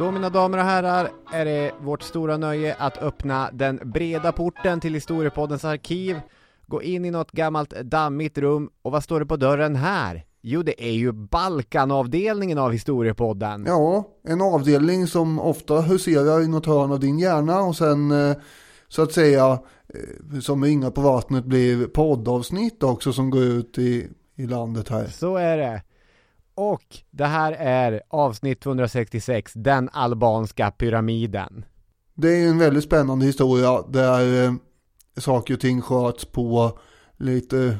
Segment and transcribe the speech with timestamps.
[0.00, 4.80] Då mina damer och herrar är det vårt stora nöje att öppna den breda porten
[4.80, 6.20] till Historiepoddens arkiv.
[6.66, 10.24] Gå in i något gammalt dammigt rum och vad står det på dörren här?
[10.42, 13.64] Jo, det är ju Balkanavdelningen av Historiepodden.
[13.66, 18.36] Ja, en avdelning som ofta huserar i något hörn av din hjärna och sen eh,
[18.88, 19.58] så att säga
[19.88, 24.08] eh, som Ringar på vattnet blir poddavsnitt också som går ut i,
[24.40, 25.06] i landet här.
[25.06, 25.82] Så är det.
[26.54, 31.64] Och det här är avsnitt 266, den albanska pyramiden.
[32.14, 34.52] Det är en väldigt spännande historia där eh,
[35.16, 36.78] saker och ting sköts på
[37.16, 37.78] lite,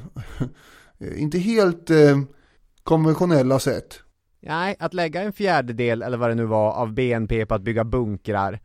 [1.16, 2.19] inte helt eh,
[2.83, 4.00] konventionella sätt.
[4.41, 7.84] Nej, att lägga en fjärdedel eller vad det nu var av BNP på att bygga
[7.84, 8.61] bunkrar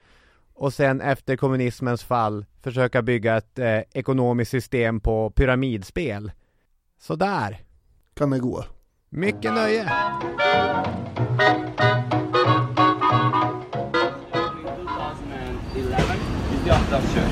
[0.56, 6.32] och sen efter kommunismens fall försöka bygga ett eh, ekonomiskt system på pyramidspel.
[7.00, 7.62] Sådär.
[8.18, 8.64] Kan det gå.
[9.10, 9.86] Mycket nöje!
[16.66, 17.32] the Orthodox Church.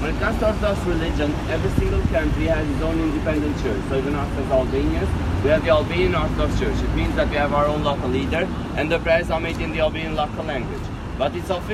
[0.00, 3.82] When it comes to Orthodox religion, every single country has its own independent church.
[3.88, 5.08] So even us as Albanians,
[5.42, 6.80] we have the Albanian Orthodox Church.
[6.80, 9.72] It means that we have our own local leader and the prayers are made in
[9.72, 10.99] the Albanian local language.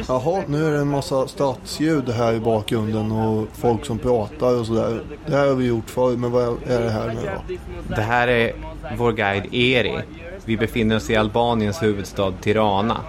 [0.08, 4.66] Jaha, nu är det en massa stadsljud här i bakgrunden och folk som pratar och
[4.66, 5.02] sådär.
[5.26, 7.56] Det här har vi gjort förr, men vad är det här nu då?
[7.94, 8.52] Det här är
[8.96, 9.98] vår guide Eri.
[10.44, 13.00] Vi befinner oss i Albaniens huvudstad Tirana.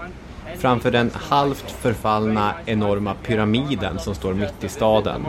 [0.58, 5.26] Framför den halvt förfallna enorma pyramiden som står mitt i staden.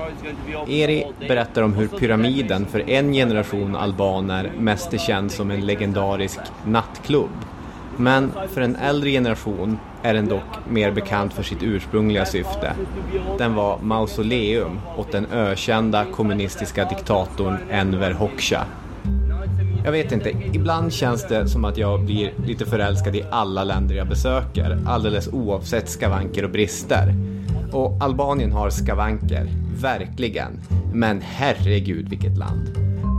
[0.69, 6.41] Eri berättar om hur pyramiden för en generation albaner mest är känd som en legendarisk
[6.65, 7.31] nattklubb.
[7.99, 12.73] Men för en äldre generation är den dock mer bekant för sitt ursprungliga syfte.
[13.39, 18.67] Den var mausoleum åt den ökända kommunistiska diktatorn Enver Hoxha.
[19.85, 23.95] Jag vet inte, ibland känns det som att jag blir lite förälskad i alla länder
[23.95, 27.15] jag besöker, alldeles oavsett skavanker och brister.
[27.73, 29.49] Och Albanien har skavanker,
[29.81, 30.61] verkligen.
[30.93, 32.69] Men herregud vilket land.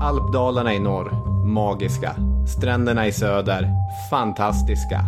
[0.03, 1.11] Alpdalarna i norr,
[1.46, 2.28] magiska.
[2.57, 3.69] Stränderna i söder,
[4.09, 5.05] fantastiska.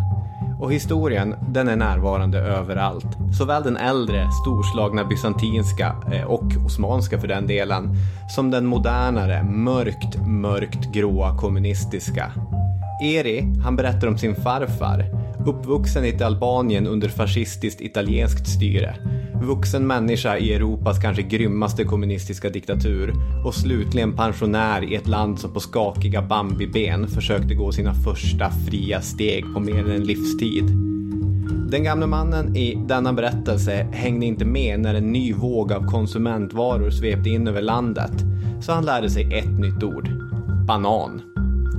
[0.60, 3.18] Och historien, den är närvarande överallt.
[3.38, 7.96] Såväl den äldre, storslagna bysantinska eh, och osmanska för den delen,
[8.36, 12.32] som den modernare, mörkt, mörkt gråa kommunistiska.
[13.04, 15.06] Eri, han berättar om sin farfar,
[15.48, 18.96] uppvuxen i Albanien under fascistiskt italienskt styre,
[19.44, 23.14] vuxen människa i Europas kanske grymmaste kommunistiska diktatur
[23.46, 29.02] och slutligen pensionär i ett land som på skakiga Bambi-ben försökte gå sina första fria
[29.02, 30.66] steg på mer än en livstid.
[31.72, 36.90] Den gamle mannen i denna berättelse hängde inte med när en ny våg av konsumentvaror
[36.90, 38.14] svepte in över landet,
[38.62, 40.10] så han lärde sig ett nytt ord.
[40.68, 41.22] Banan.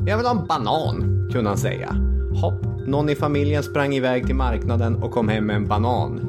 [0.06, 2.11] Jag vill ha en banan, kunde han säga.
[2.40, 6.20] Hopp, någon i familjen sprang iväg till marknaden och kom hem med en banan.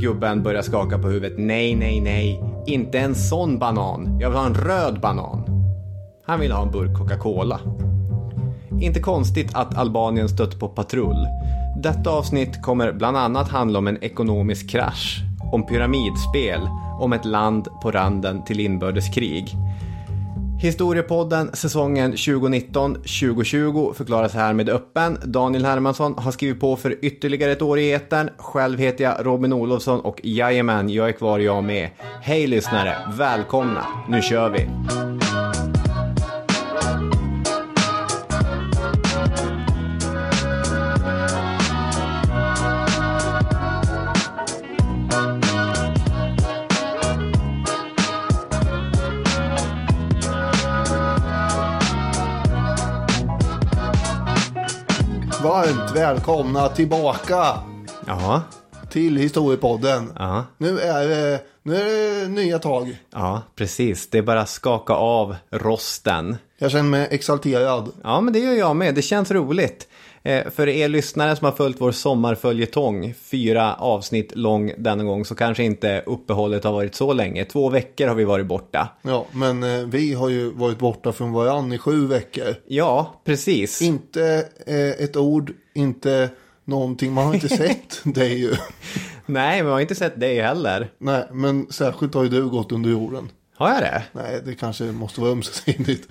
[0.00, 1.38] Gubben börjar skaka på huvudet.
[1.38, 2.40] Nej, nej, nej.
[2.66, 4.18] Inte en sån banan.
[4.20, 5.44] Jag vill ha en röd banan.
[6.26, 7.60] Han vill ha en burk Coca-Cola.
[8.80, 11.26] Inte konstigt att Albanien stött på patrull.
[11.82, 15.22] Detta avsnitt kommer bland annat handla om en ekonomisk krasch,
[15.52, 16.60] om pyramidspel,
[17.00, 19.56] om ett land på randen till inbördeskrig.
[20.58, 25.18] Historiepodden säsongen 2019-2020 förklaras härmed öppen.
[25.24, 28.30] Daniel Hermansson har skrivit på för ytterligare ett år i etern.
[28.38, 31.90] Själv heter jag Robin Olofsson och jajamän, jag är kvar jag med.
[32.22, 34.68] Hej lyssnare, välkomna, nu kör vi!
[55.76, 57.58] Varmt välkomna tillbaka
[58.06, 58.42] Ja,
[58.90, 60.12] till Historiepodden.
[60.18, 62.96] ja, Nu är det, nu är det nya tag.
[63.12, 64.10] ja, precis.
[64.10, 66.36] Det är bara att skaka av rosten.
[66.58, 67.92] Jag känner mig exalterad.
[68.04, 68.94] Ja, men det gör jag med.
[68.94, 69.88] Det känns roligt.
[70.26, 75.34] Eh, för er lyssnare som har följt vår sommarföljetong, fyra avsnitt lång denna gång, så
[75.34, 77.44] kanske inte uppehållet har varit så länge.
[77.44, 78.88] Två veckor har vi varit borta.
[79.02, 82.54] Ja, men eh, vi har ju varit borta från varann i sju veckor.
[82.66, 83.82] Ja, precis.
[83.82, 86.30] Inte eh, ett ord, inte
[86.64, 87.12] någonting.
[87.12, 88.54] Man har inte sett dig ju.
[89.26, 90.90] Nej, men jag har inte sett dig heller.
[90.98, 93.28] Nej, men särskilt har ju du gått under jorden.
[93.56, 94.02] Har jag det?
[94.12, 96.08] Nej, det kanske måste vara ömsesidigt.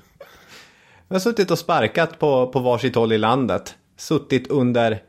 [1.07, 3.75] Jag har suttit och sparkat på, på varsitt håll i landet.
[3.97, 5.01] Suttit under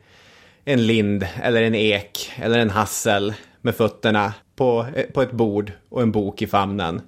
[0.65, 5.71] en lind eller en ek eller en hassel med fötterna på, eh, på ett bord
[5.89, 7.01] och en bok i famnen.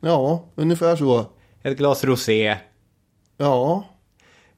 [0.00, 1.26] Ja, ungefär så.
[1.62, 2.56] Ett glas rosé.
[3.36, 3.84] Ja,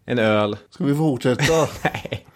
[0.04, 0.56] en öl.
[0.70, 1.52] Ska vi fortsätta?
[1.84, 2.26] Nej.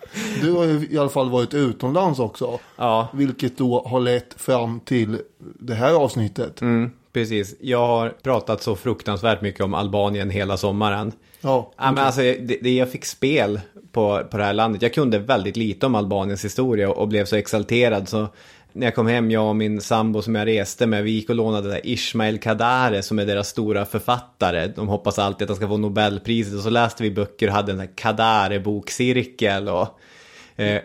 [0.42, 2.58] Du har ju i alla fall varit utomlands också.
[2.76, 5.18] Ja, Vilket då har lett fram till
[5.60, 6.60] det här avsnittet.
[6.60, 7.54] mm, precis.
[7.60, 11.12] Jag har pratat så fruktansvärt mycket om Albanien hela sommaren.
[11.40, 13.60] Ja, Ja, men alltså, det, det jag fick spel
[13.92, 14.82] på, på det här landet.
[14.82, 18.28] Jag kunde väldigt lite om Albaniens historia och blev så exalterad så
[18.76, 21.36] när jag kom hem, jag och min sambo som jag reste med, vi gick och
[21.36, 24.66] lånade där Ismail Kadare som är deras stora författare.
[24.66, 27.72] De hoppas alltid att han ska få Nobelpriset och så läste vi böcker och hade
[27.72, 30.00] en Kadare-bokcirkel och
[30.56, 30.80] eh,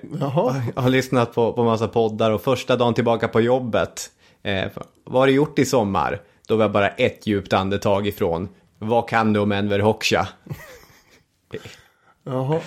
[0.75, 4.09] har lyssnat på, på massa poddar och första dagen tillbaka på jobbet.
[4.43, 4.65] Eh,
[5.03, 6.21] vad har du gjort i sommar?
[6.47, 8.49] Då var jag bara ett djupt andetag ifrån.
[8.83, 10.27] Vad kan du om Enver Hoxha?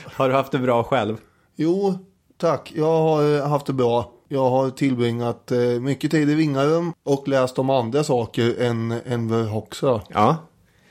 [0.05, 1.17] Har du haft det bra själv?
[1.57, 1.99] Jo,
[2.41, 2.73] tack.
[2.77, 4.11] Jag har eh, haft det bra.
[4.29, 9.45] Jag har tillbringat eh, mycket tid i Vingarum och läst om andra saker än Enver
[9.45, 10.37] Hoxha, Ja.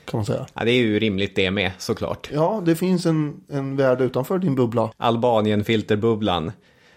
[0.05, 0.45] kan man säga.
[0.53, 2.29] ja, det är ju rimligt det med såklart.
[2.33, 4.91] Ja, det finns en, en värld utanför din bubbla.
[4.97, 6.51] Albanien-filterbubblan.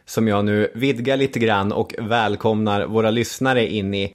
[0.05, 4.15] Som jag nu vidgar lite grann och välkomnar våra lyssnare in i.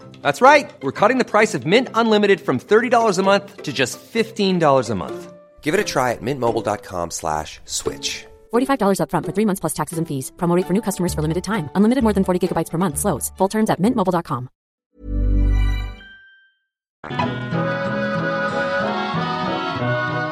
[0.21, 0.69] That's right.
[0.81, 4.95] We're cutting the price of Mint Unlimited from $30 a month to just $15 a
[4.95, 5.33] month.
[5.61, 8.25] Give it a try at mintmobile.com slash switch.
[8.51, 10.31] $45 upfront for three months plus taxes and fees.
[10.37, 11.69] Promote rate for new customers for limited time.
[11.75, 12.97] Unlimited more than 40 gigabytes per month.
[12.97, 13.31] Slows.
[13.37, 14.49] Full terms at mintmobile.com.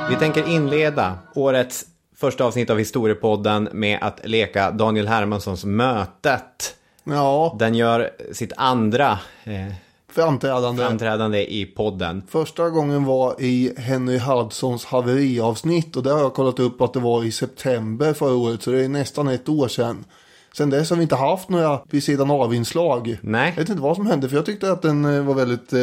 [0.10, 1.86] Vi tänker inleda årets
[2.16, 6.79] första avsnitt av Historiepodden med att leka Daniel Hermanssons Mötet.
[7.12, 9.12] Ja, Den gör sitt andra
[9.44, 9.74] eh,
[10.12, 10.84] framträdande.
[10.84, 12.24] framträdande i podden.
[12.30, 17.00] Första gången var i Henry Hudsons haveriavsnitt och där har jag kollat upp att det
[17.00, 20.06] var i september förra året så det är nästan ett år sedan.
[20.54, 23.18] Sen dess har vi inte haft några vid sidan av-inslag.
[23.22, 23.50] Nej.
[23.56, 25.80] Jag vet inte vad som hände för jag tyckte att den eh, var väldigt eh,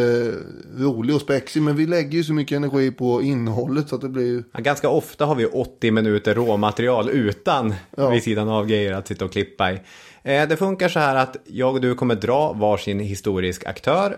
[0.78, 4.08] rolig och spexig men vi lägger ju så mycket energi på innehållet så att det
[4.08, 8.08] blir Ja, ganska ofta har vi 80 minuter råmaterial utan Ja.
[8.10, 9.78] vid sidan av grejer att sitta och klippa i.
[10.26, 14.16] Eh, det funkar så här att jag och du kommer dra varsin historisk aktör.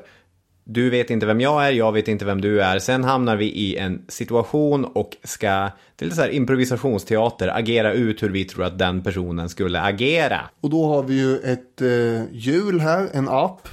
[0.64, 2.78] Du vet inte vem jag är, jag vet inte vem du är.
[2.78, 8.30] Sen hamnar vi i en situation och ska till så här improvisationsteater agera ut hur
[8.30, 10.40] vi tror att den personen skulle agera.
[10.60, 13.68] Och då har vi ju ett eh, hjul här, en app.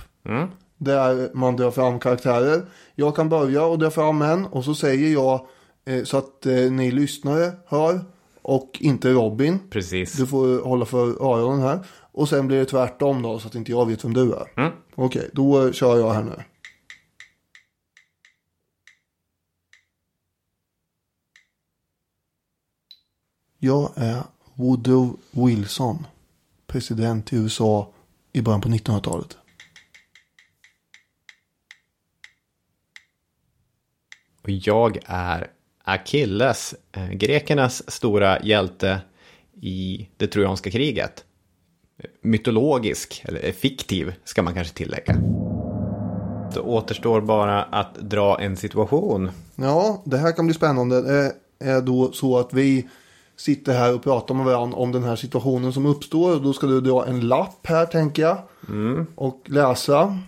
[0.78, 2.62] Där man drar fram karaktärer.
[2.96, 5.48] Jag kan börja och dra fram en och så säger jag
[5.86, 8.00] eh, så att eh, ni lyssnare hör.
[8.42, 9.60] Och inte Robin.
[9.70, 10.14] Precis.
[10.14, 11.80] Du får hålla för öronen här.
[12.16, 14.60] Och sen blir det tvärtom då så att inte jag vet vem du är.
[14.60, 14.72] Mm.
[14.96, 16.44] Okej, då eh, kör jag här nu.
[23.58, 26.08] Jag är Woodrow Wilson.
[26.68, 27.94] President i USA
[28.34, 29.38] i början på 1900-talet.
[34.42, 35.52] Och jag är
[35.84, 39.02] Achilles, eh, grekernas stora hjälte
[39.62, 41.26] i det trojanska kriget.
[42.22, 45.16] Mytologisk, eller fiktiv ska man kanske tillägga.
[46.54, 49.32] Det återstår bara att dra en situation.
[49.56, 51.02] Ja, det här kan bli spännande.
[51.02, 52.90] Det är då så att vi
[53.38, 56.36] sitter här och pratar med varandra om den här situationen som uppstår.
[56.36, 58.38] Och då ska du dra en lapp här tänker jag.
[59.16, 60.20] Och läsa.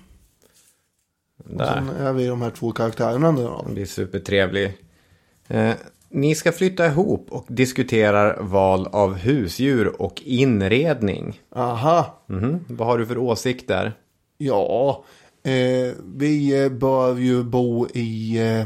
[1.37, 1.73] Och Där.
[1.73, 3.63] sen är vi de här två karaktärerna nu då.
[3.67, 4.77] Det blir supertrevlig.
[5.47, 5.73] Eh,
[6.09, 11.39] Ni ska flytta ihop och diskuterar val av husdjur och inredning.
[11.55, 12.59] Aha, Mhm.
[12.67, 13.93] Vad har du för åsikter?
[14.37, 15.03] ja.
[15.43, 18.37] Eh, vi eh, bör ju bo i...
[18.39, 18.65] Eh,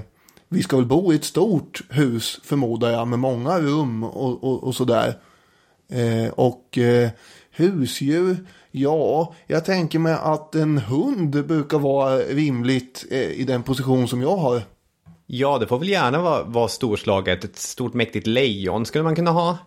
[0.50, 4.64] vi ska väl bo i ett stort hus förmodar jag med många rum och, och,
[4.64, 5.18] och sådär.
[5.92, 7.10] Eh, och eh,
[7.52, 8.38] husdjur,
[8.72, 14.22] ja, jag tänker mig att en hund brukar vara rimligt eh, i den position som
[14.22, 14.62] jag har.
[15.34, 17.44] Ja, det får väl gärna vara, vara storslaget.
[17.44, 19.58] Ett stort mäktigt lejon skulle man kunna ha.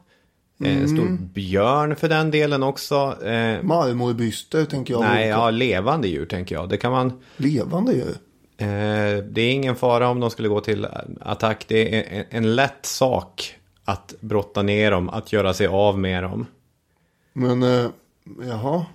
[0.64, 2.94] Eh, En stor björn för den delen också.
[3.25, 5.00] Eh, Marmorbyster tänker jag.
[5.00, 6.68] nej, ja, levande djur tänker jag.
[6.68, 7.12] Det kan man...
[7.37, 8.09] Levande ju.
[8.66, 10.87] Eh, det är ingen fara om de skulle gå till
[11.21, 11.64] attack.
[11.68, 13.54] Det är en, en lätt sak
[13.85, 16.47] att brotta ner dem, att göra sig av med dem.
[17.33, 17.87] Men, eh,
[18.49, 18.87] jaha.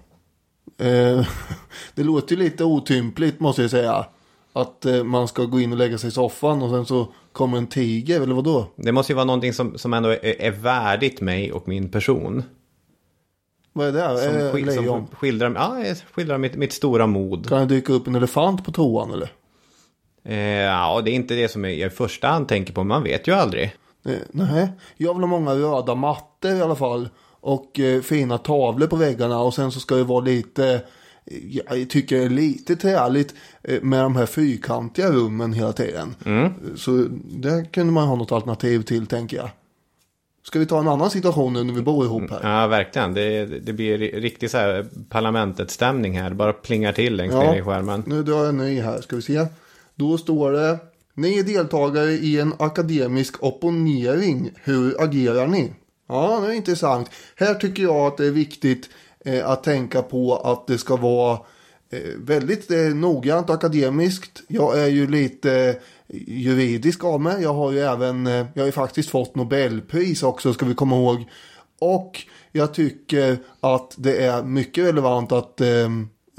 [0.77, 1.27] Eh,
[1.95, 4.05] det låter ju lite otympligt måste jag säga.
[4.53, 7.57] Att eh, man ska gå in och lägga sig i soffan och sen så kommer
[7.57, 8.65] en tiger, eller vadå?
[8.75, 12.43] Det måste ju vara någonting som, som ändå är, är värdigt mig och min person.
[13.73, 14.17] Vad är det?
[14.21, 17.49] Som, Är skil- det som skildrar, ja, skildrar mitt, mitt stora mod.
[17.49, 19.31] Kan det dyka upp en elefant på toan eller?
[20.23, 22.83] Eh, ja, det är inte det som jag i första hand tänker på.
[22.83, 23.63] Man vet ju aldrig.
[24.05, 27.09] Eh, nej, jag vill ha många röda mattor i alla fall.
[27.41, 29.39] Och eh, fina tavlor på väggarna.
[29.39, 30.79] Och sen så ska det vara lite, eh,
[31.67, 33.33] jag tycker det är lite träligt
[33.63, 36.15] eh, med de här fyrkantiga rummen hela tiden.
[36.75, 36.91] Så
[37.29, 39.49] där kunde man ha något alternativ till tänker jag.
[40.43, 42.39] Ska vi ta en annan situation nu när vi bor ihop här?
[42.61, 43.13] Ja, verkligen.
[43.13, 46.29] Det, det blir ri- riktigt så här parlamentet-stämning här.
[46.29, 47.51] Det bara plingar till längst Ja.
[47.51, 48.03] ner i skärmen.
[48.07, 49.45] Nu drar jag en ny här, ska vi se.
[49.95, 50.77] Då står det.
[51.13, 54.51] Ni är deltagare i en akademisk opponering.
[54.63, 55.71] Hur agerar ni?
[56.07, 57.09] Ja, det är intressant.
[57.35, 58.89] Här tycker jag att det är viktigt
[59.25, 61.39] Eh, att tänka på att det ska vara
[61.89, 64.41] eh, väldigt eh, noggrant akademiskt.
[64.47, 65.75] Jag är ju lite eh,
[66.27, 67.43] juridisk av mig.
[67.43, 70.95] Jag har ju även, eh, jag har ju faktiskt fått Nobelpris också ska vi komma
[70.95, 71.29] ihåg.
[71.79, 72.21] Och
[72.51, 75.89] jag tycker att det är mycket relevant att, eh,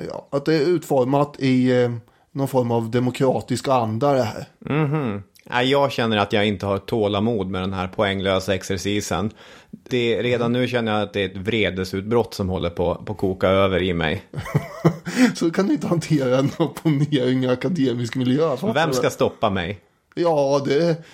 [0.08, 1.90] ja, att det är utformat i eh,
[2.32, 4.49] någon form av demokratisk anda det här.
[4.66, 5.22] Mm -hmm
[5.62, 9.30] jag känner att jag inte har tålamod med den här poänglösa exercisen.
[9.71, 13.49] Det, redan nu känner jag att det är ett vredesutbrott som håller på att koka
[13.49, 14.25] över i mig.
[15.35, 18.57] Så kan du inte hantera en opponering i akademisk miljö.
[18.75, 19.80] Vem ska stoppa mig?
[20.14, 21.04] Ja, det,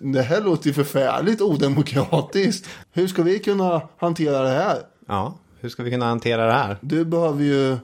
[0.00, 2.68] det här låter ju förfärligt odemokratiskt.
[2.92, 4.78] Hur ska vi kunna hantera det här?
[5.08, 6.76] Ja, hur ska vi kunna hantera det här?
[6.80, 7.76] Du behöver ju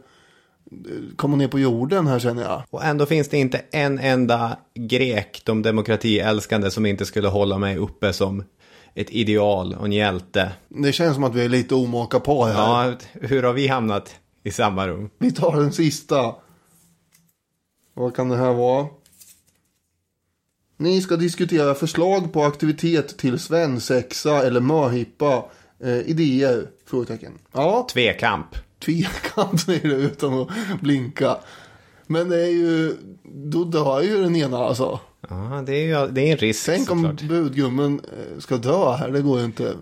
[1.16, 2.62] komma ner på jorden här känner jag.
[2.70, 7.78] Och ändå finns det inte en enda grek, de demokratiälskande, som inte skulle hålla mig
[7.78, 8.44] uppe som
[8.94, 10.52] ett ideal och en hjälte.
[10.68, 12.88] Det känns som att vi är lite omaka par här.
[12.88, 15.10] Ja, hur har vi hamnat i samma rum?
[15.18, 16.34] Vi tar den sista.
[17.94, 18.86] Vad kan det här vara?
[20.76, 25.44] Ni ska diskutera förslag på aktivitet till svensexa eller möhippa.
[25.84, 26.66] Eh, idéer?
[26.86, 27.32] Frågetecken.
[27.52, 28.46] Ja, Tvekamp.
[28.84, 30.48] Tvekamp säger du utan att
[30.80, 31.36] blinka.
[32.06, 35.00] Men det är ju, då dör ju den ena alltså.
[35.28, 37.22] Ja, det är ju det är en risk Tänk om såklart.
[37.22, 39.74] budgummen eh, ska dö här, det går ju inte.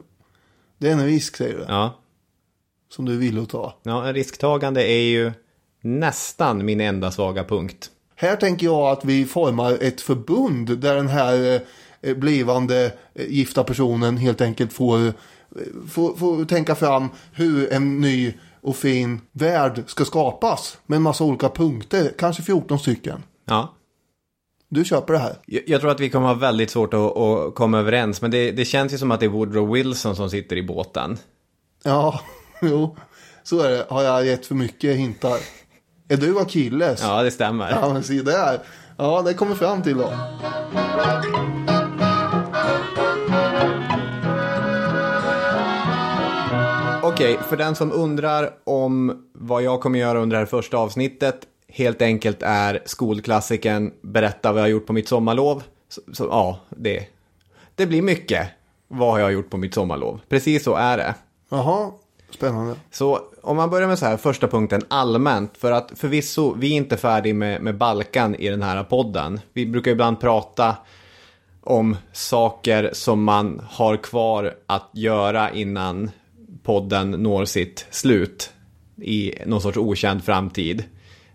[0.78, 1.98] Det är en risk säger du, Ja.
[2.90, 3.74] som du vill att ta.
[3.82, 5.32] ja, en risktagande är ju
[5.82, 7.90] nästan min enda svaga punkt.
[8.16, 11.60] Här tänker jag att vi formar ett förbund där den här
[12.00, 15.12] eh, blivande eh, gifta personen helt enkelt får,
[15.88, 20.78] får, får tänka fram hur en ny och fin värld ska skapas.
[20.86, 23.22] Med en massa olika punkter, kanske 14 stycken.
[23.44, 23.74] Ja.
[24.68, 25.36] Du köper det här.
[25.46, 28.52] Jag, jag tror att vi kommer ha väldigt svårt att, att komma överens, men det,
[28.52, 31.18] det känns ju som att det är Woodrow Wilson som sitter i båten.
[31.82, 32.20] Ja,
[32.62, 32.96] jo,
[33.42, 33.86] så är det.
[33.88, 35.38] Har jag gett för mycket hintar?
[36.08, 37.02] Är du Achilles?
[37.02, 37.70] Ja, det stämmer.
[37.70, 38.60] Ja, men se där.
[38.96, 40.12] Ja, det kommer fram till då.
[47.20, 51.46] Okej, för den som undrar om vad jag kommer göra under det här första avsnittet
[51.68, 55.62] helt enkelt är skolklassiken berätta vad jag har gjort på mitt sommarlov.
[55.88, 57.06] Så, så ja, det,
[57.74, 58.48] det blir mycket.
[58.88, 60.20] Vad har jag gjort på mitt sommarlov?
[60.28, 61.14] Precis så är det.
[61.48, 61.90] Jaha,
[62.30, 62.74] spännande.
[62.90, 65.56] Så om man börjar med så här, första punkten allmänt.
[65.56, 69.40] För att förvisso, vi är inte färdiga med, med Balkan i den här podden.
[69.52, 70.76] Vi brukar ibland prata
[71.60, 76.10] om saker som man har kvar att göra innan
[76.62, 78.50] podden når sitt slut
[79.02, 80.84] i någon sorts okänd framtid.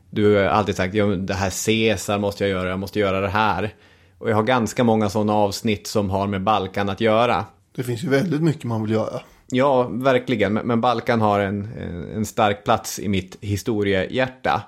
[0.10, 3.29] Du har alltid sagt, ja, det här Caesar måste jag göra, jag måste göra det
[3.29, 3.74] här.
[4.17, 7.46] Och jag har ganska många sådana avsnitt som har med Balkan att göra.
[7.75, 9.22] Det finns ju väldigt mycket man vill göra.
[9.50, 10.53] Ja, verkligen.
[10.53, 14.62] Men Balkan har en, en en stark plats i mitt historiehjärta.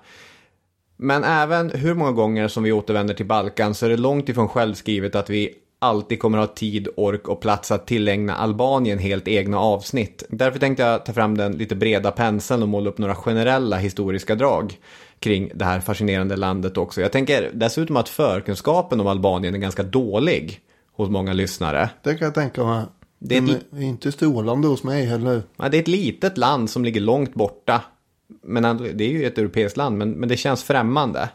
[0.98, 4.50] Men även hur många gånger som vi återvänder till Balkan så är det långt ifrån
[4.50, 9.60] självskrivet att vi alltid kommer ha tid, ork och plats att tillägna Albanien helt egna
[9.60, 10.24] avsnitt.
[10.30, 14.36] Därför tänkte jag ta fram den lite breda penseln och måla upp några generella historiska
[14.36, 14.78] drag
[15.20, 17.02] kring det här fascinerande landet också.
[17.02, 20.60] Jag tänker dessutom att förkunskapen om Albanien är ganska dålig
[20.96, 21.90] hos många lyssnare.
[22.04, 22.84] Det kan jag tänka mig.
[23.20, 25.44] Det är ett- är inte strålande hos mig heller.
[25.58, 27.82] Ja, det är ett litet land som ligger långt borta.
[28.44, 28.64] Men
[28.98, 31.30] det är ju ett europeiskt land, men, men det känns främmande.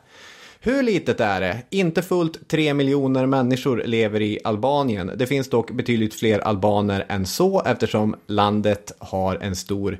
[0.64, 1.62] Hur litet är det?
[1.70, 5.12] Inte fullt 3 miljoner människor lever i Albanien.
[5.16, 9.98] Det finns dock betydligt fler albaner än så eftersom landet har en stor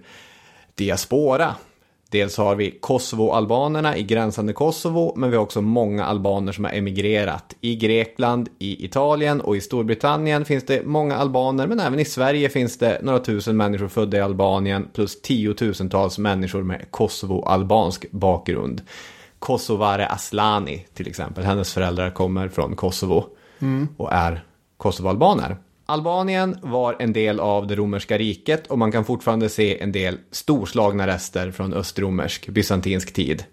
[0.74, 1.54] diaspora.
[2.10, 6.72] Dels har vi Kosovo-albanerna i gränsande Kosovo, men vi har också många albaner som har
[6.72, 7.56] emigrerat.
[7.60, 12.48] I Grekland, i Italien och i Storbritannien finns det många albaner, men även i Sverige
[12.48, 18.82] finns det några tusen människor födda i Albanien, plus tiotusentals människor med Kosovo-albansk bakgrund.
[19.42, 23.24] Kosovare Aslani till exempel, hennes föräldrar kommer från Kosovo
[23.96, 24.44] och är
[24.76, 25.56] Kosovoalbaner.
[25.86, 30.18] Albanien var en del av det romerska riket och man kan fortfarande se en del
[30.30, 33.44] storslagna rester från östromersk bysantinsk tid.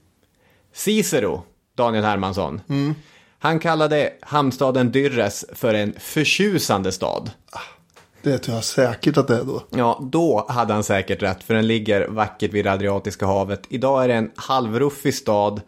[0.74, 1.44] Cicero,
[1.76, 2.62] Daniel Hermansson,
[3.40, 7.32] han kallade hamnstaden Dyrres för en förtjusande stad.
[8.24, 9.64] Det tror jag säkert att det är då.
[9.70, 13.62] Ja, då hade han säkert rätt, för den ligger vackert vid det Adriatiska havet.
[13.70, 15.62] Idag är det en halvruffig stad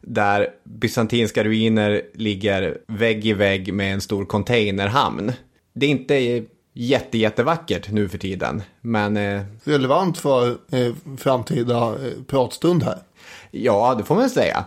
[0.00, 5.32] där bysantinska ruiner ligger vägg i vägg med en stor containerhamn.
[5.74, 12.22] Det är inte jätte, jättevackert nu för tiden, men eh, Relevant för eh, framtida eh,
[12.26, 12.98] pratstund här.
[13.56, 14.64] Ja, det får man säga.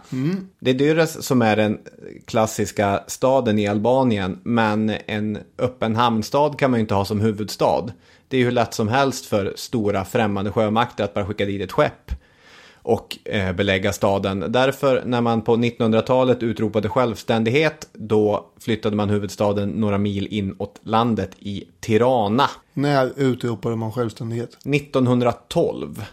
[0.60, 1.77] Det är Dyrres som är den
[2.25, 7.86] klassiska staden i Albanien, men en öppen hamnstad kan man ju inte ha som huvudstad.
[8.27, 11.62] Det är ju hur lätt som helst för stora främmande sjömakter att bara skicka dit
[11.62, 12.12] ett skepp
[12.88, 14.46] och eh, belägga staden.
[14.50, 21.32] Därför när man på 1900-talet utropade självständighet, då flyttade man huvudstaden några mil inåt landet
[21.39, 22.50] i Tirana.
[22.74, 24.50] När utropade man självständighet?
[24.65, 26.05] 1912.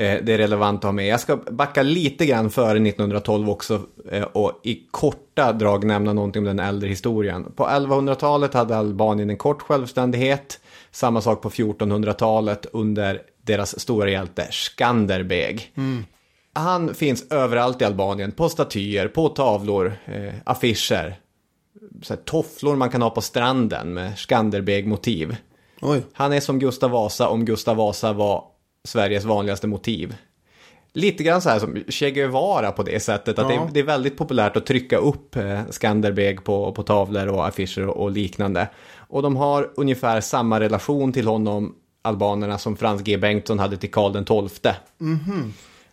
[0.00, 1.06] Eh, Det är relevant att ha med.
[1.06, 6.40] Jag ska backa lite grann före 1912 också eh, och i korta drag nämna någonting
[6.40, 7.52] om den äldre historien.
[7.56, 10.60] På 1100-talet hade Albanien en kort självständighet.
[10.90, 15.72] Samma sak på 1400-talet under deras stora hjälte Skanderbeg.
[16.52, 21.16] Han finns överallt i Albanien, på statyer, på tavlor, eh, affischer.
[22.02, 25.36] Så här, tofflor man kan ha på stranden med Skanderbeg-motiv.
[26.12, 28.44] Han är som Gustav Vasa om Gustav Vasa var
[28.84, 30.16] Sveriges vanligaste motiv.
[30.92, 33.38] Lite grann så här som Che Guevara på det sättet.
[33.38, 33.60] Att Ja.
[33.66, 37.86] det, det är väldigt populärt att trycka upp eh, Skanderbeg på, på tavlor och affischer
[37.86, 38.68] och, liknande.
[38.96, 43.18] Och de har ungefär samma relation till honom, albanerna, som Frans G.
[43.18, 44.72] Bengtsson hade till Karl den XII.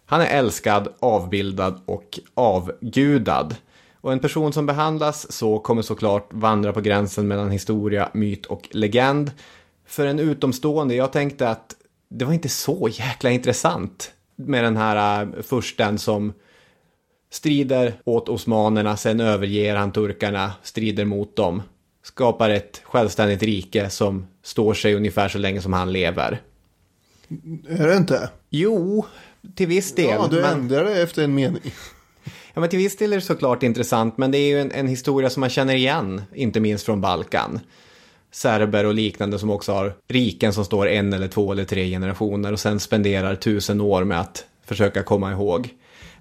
[0.06, 3.56] Han är älskad, avbildad och avgudad.
[4.02, 8.68] Och en person som behandlas så kommer såklart vandra på gränsen mellan historia, myt och
[8.72, 9.32] legend.
[9.88, 11.76] För en utomstående, jag tänkte att
[12.10, 16.34] det var inte så jäkla intressant med den här äh, fursten som
[17.32, 21.62] strider åt osmanerna, sen överger han turkarna, strider mot dem,
[22.04, 26.42] skapar ett självständigt rike som står sig ungefär så länge som han lever.
[27.70, 28.30] Är det inte?
[28.50, 29.06] Jo,
[29.56, 30.06] till viss del.
[30.06, 31.62] Ja, du men- ändrar det efter en mening.
[32.54, 34.88] Ja, men till viss del är det såklart intressant, men det är ju en, en
[34.88, 37.60] historia som man känner igen, inte minst från Balkan.
[38.32, 42.54] Serber och liknande som också har riken som står en eller två eller tre generationer
[42.54, 45.70] och sen spenderar tusen år med att försöka komma ihåg.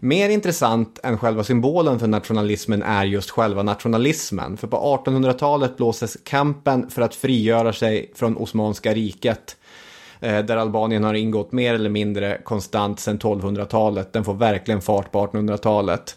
[0.00, 4.56] Mer intressant än själva symbolen för nationalismen är just själva nationalismen.
[4.56, 9.56] För på 1800-talet blåses kampen för att frigöra sig från Osmanska riket
[10.20, 14.12] eh, där Albanien har ingått mer eller mindre konstant sedan 1200-talet.
[14.12, 16.16] Den får verkligen fart på 1800-talet.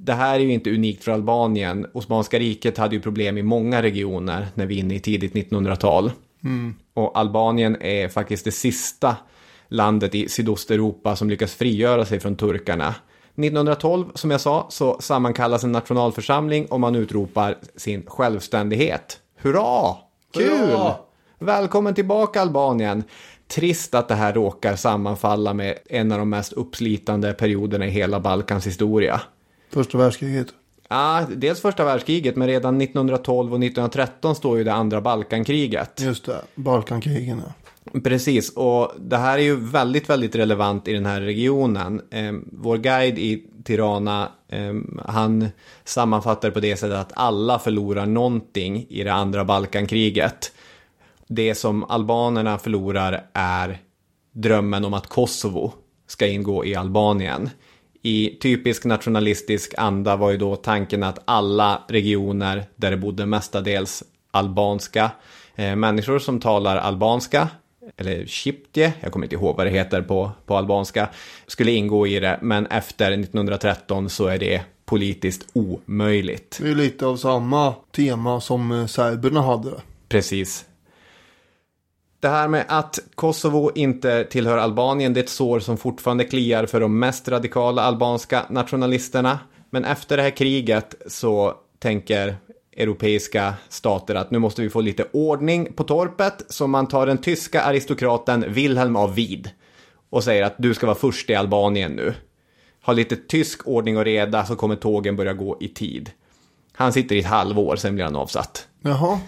[0.00, 1.86] Det här är ju inte unikt för Albanien.
[1.92, 6.10] Osmanska riket hade ju problem i många regioner när vi är inne i tidigt 1900-tal.
[6.94, 9.16] Och Albanien är faktiskt det sista
[9.68, 12.94] landet i Sydosteuropa som lyckas frigöra sig från turkarna.
[13.34, 19.18] 1912, som jag sa, så sammankallas en nationalförsamling och man utropar sin självständighet.
[19.36, 19.96] Hurra!
[20.34, 20.58] Kul!
[20.58, 20.94] Hurra!
[21.38, 23.04] Välkommen tillbaka Albanien!
[23.48, 28.20] Trist att det här råkar sammanfalla med en av de mest uppslitande perioderna i hela
[28.20, 29.20] Balkans historia.
[29.70, 30.46] Första världskriget.
[30.88, 36.00] Ja, dels första världskriget, men redan 1912 och 1913 står ju det andra Balkankriget.
[36.00, 37.42] Just det, Balkankrigen.
[37.46, 37.52] ja.
[38.04, 42.00] Precis, och det här är ju väldigt, väldigt relevant i den här regionen.
[42.10, 45.48] Eh, vår guide i Tirana, eh, han
[45.84, 50.52] sammanfattar på det sättet att alla förlorar någonting i det andra Balkankriget.
[51.28, 53.78] Det som albanerna förlorar är
[54.32, 55.72] drömmen om att Kosovo
[56.06, 57.50] ska ingå i Albanien.
[58.02, 64.02] I typisk nationalistisk anda var ju då tanken att alla regioner där det bodde mestadels
[64.30, 65.10] albanska
[65.56, 67.48] eh, människor som talar albanska
[67.96, 71.08] eller Chiptje, jag kommer inte ihåg vad det heter på, på albanska,
[71.46, 76.58] skulle ingå i det, men efter 1913 så är det politiskt omöjligt.
[76.62, 79.70] Det är lite av samma tema som eh, serberna hade.
[80.08, 80.64] Precis.
[82.20, 86.66] Det här med att Kosovo inte tillhör Albanien, det är ett sår som fortfarande kliar
[86.66, 89.38] för de mest radikala albanska nationalisterna.
[89.70, 92.36] Men efter det här kriget så tänker
[92.76, 96.44] europeiska stater att nu måste vi få lite ordning på torpet.
[96.48, 99.50] Så man tar den tyska aristokraten Wilhelm av Vid
[100.10, 102.14] och säger att du ska vara först i Albanien nu.
[102.84, 106.10] Ha lite tysk ordning och reda så kommer tågen börja gå i tid.
[106.72, 108.68] Han sitter i ett halvår, sen blir han avsatt.
[108.82, 109.20] Jaha.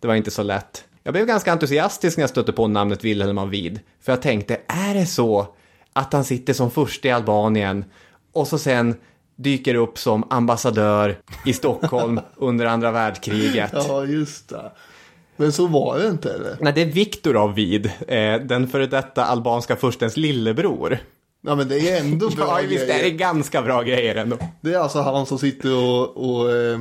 [0.00, 0.84] Det var inte så lätt.
[1.02, 3.80] Jag blev ganska entusiastisk när jag stötte på namnet Wilhelm av Vid.
[4.02, 5.46] För jag tänkte, är det så
[5.92, 7.84] att han sitter som först i Albanien
[8.32, 8.94] och så sen
[9.36, 13.70] dyker upp som ambassadör i Stockholm under andra världskriget.
[13.72, 14.72] Ja, just det.
[15.36, 16.56] Men så var det inte eller?
[16.60, 20.98] Nej, det är Viktor av Vid, eh, den före detta albanska furstens lillebror.
[21.46, 23.10] Ja men det är ändå bra Ja, visst är det grejer.
[23.18, 24.36] ganska bra grejer ändå.
[24.60, 26.78] Det är alltså han som sitter och, och eh,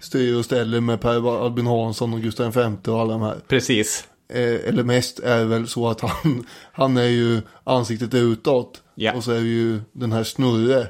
[0.00, 3.36] styr och ställer med Per Albin Hansson och Gustav V och alla de här.
[3.48, 4.04] Precis.
[4.28, 8.82] Eh, eller mest är väl så att han, han är ju ansiktet utåt.
[8.94, 9.12] Ja.
[9.12, 10.86] Och så är det ju den här Snurre.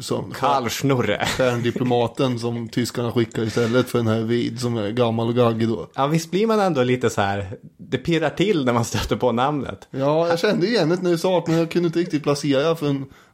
[0.00, 1.26] Som, Karl Schnurre.
[1.62, 5.86] diplomaten som tyskarna skickar istället för den här Vid som är gammal och gaggig då.
[5.94, 9.32] Ja, visst blir man ändå lite så här, det pirrar till när man stöter på
[9.32, 9.88] namnet.
[9.90, 12.86] Ja, jag kände igen det när du sa men jag kunde inte riktigt placera för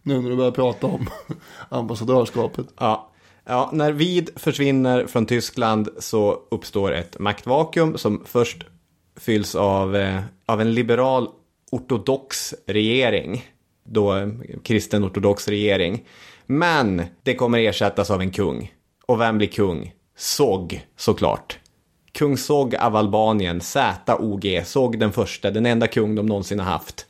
[0.02, 1.06] nu när du började prata om
[1.68, 2.66] ambassadörskapet.
[2.78, 3.07] Ja
[3.48, 8.64] ja, när Vid försvinner från Tyskland så uppstår ett maktvakuum som först
[9.16, 11.28] fylls av, eh, av en liberal
[11.70, 13.44] ortodox regering.
[13.84, 14.28] Då eh,
[14.62, 16.04] kristen ortodox regering.
[16.46, 18.72] Men det kommer ersättas av en kung.
[19.06, 19.92] Och vem blir kung?
[20.16, 21.58] Sog, såklart.
[22.12, 27.06] Kung Sog av Albanien, ZOG, Sog den första, den enda kung de någonsin har haft.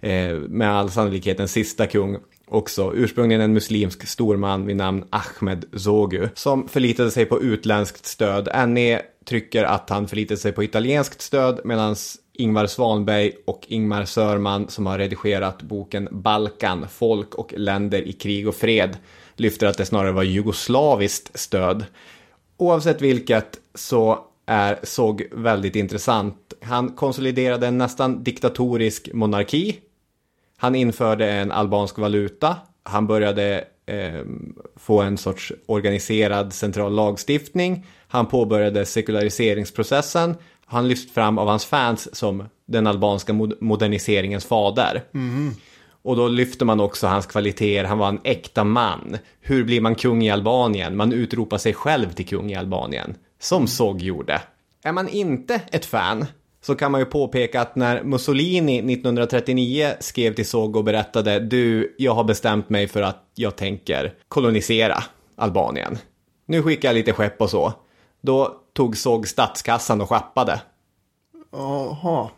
[0.00, 2.18] Eh, med all sannolikhet den sista kung
[2.52, 2.92] också.
[2.94, 8.68] Ursprungligen en muslimsk storman vid namn Ahmed Zogu som förlitade sig på utländskt stöd.
[8.68, 11.96] NE trycker att han förlitade sig på italienskt stöd medan
[12.34, 18.48] Ingvar Svanberg och Ingmar Sörman som har redigerat boken Balkan, folk och länder i krig
[18.48, 18.96] och fred
[19.36, 21.84] lyfter att det snarare var jugoslaviskt stöd.
[22.56, 26.52] Oavsett vilket så är såg väldigt intressant.
[26.62, 29.78] Han konsoliderade en nästan diktatorisk monarki.
[30.62, 32.56] Han införde en albansk valuta.
[32.82, 34.20] Han började eh,
[34.76, 37.86] få en sorts organiserad central lagstiftning.
[38.08, 40.34] Han påbörjade sekulariseringsprocessen.
[40.66, 45.02] Han lyfts fram av hans fans som den albanska mod- moderniseringens fader.
[46.02, 47.84] Och då lyfter man också hans kvaliteter.
[47.84, 49.18] Han var en äkta man.
[49.40, 50.96] Hur blir man kung i Albanien?
[50.96, 53.14] Man utropar sig själv till kung i Albanien.
[53.40, 54.40] Som Sog gjorde.
[54.84, 56.26] Är man inte ett fan
[56.62, 61.94] så kan man ju påpeka att när Mussolini 1939 skrev till Sog och berättade du,
[61.98, 65.04] jag har bestämt mig för att jag tänker kolonisera
[65.36, 65.98] Albanien.
[66.46, 67.72] Nu skickar jag lite skepp och så.
[68.20, 70.60] Då tog Sog statskassan och schappade.
[71.52, 72.28] Jaha.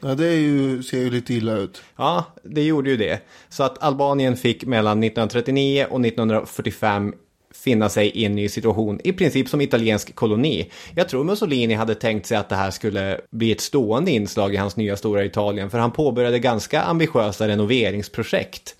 [0.00, 1.82] Ja, det ju, ser ju lite illa ut.
[1.96, 3.20] Ja, det gjorde ju det.
[3.48, 7.14] Så att Albanien fick mellan 1939 och 1945
[7.54, 10.70] finna sig i en ny situation, i princip som italiensk koloni.
[10.94, 14.56] Jag tror Mussolini hade tänkt sig att det här skulle bli ett stående inslag i
[14.56, 18.76] hans nya stora Italien, för han påbörjade ganska ambitiösa renoveringsprojekt.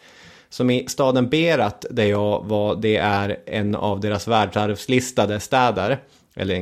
[0.48, 5.98] Som i staden Berat, där jag var, det är en av deras världsarvslistade städer,
[6.36, 6.54] eller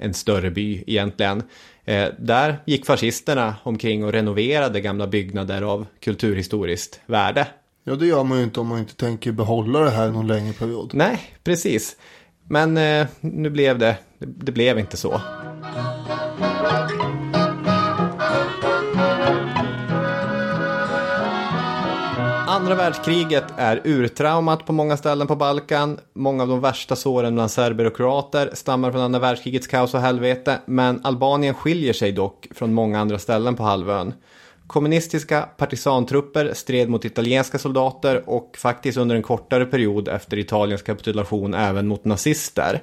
[0.00, 1.42] en, större by egentligen.
[1.84, 7.46] Eh, där gick fascisterna omkring och renoverade gamla byggnader av kulturhistoriskt värde.
[7.84, 10.52] Ja, det gör man ju inte om man inte tänker behålla det här någon längre
[10.52, 10.90] period.
[10.94, 11.96] Nej, precis.
[12.48, 15.20] Men eh, nu blev det, det blev inte så.
[22.48, 25.98] Andra världskriget är urtraumat på många ställen på Balkan.
[26.14, 30.00] Många av de värsta såren bland serber och kroater stammar från andra världskrigets kaos och
[30.00, 30.58] helvete.
[30.66, 34.14] Men Albanien skiljer sig dock från många andra ställen på halvön.
[34.72, 41.54] Kommunistiska partisantrupper stred mot italienska soldater och faktiskt under en kortare period efter Italiens kapitulation
[41.54, 42.82] även mot nazister.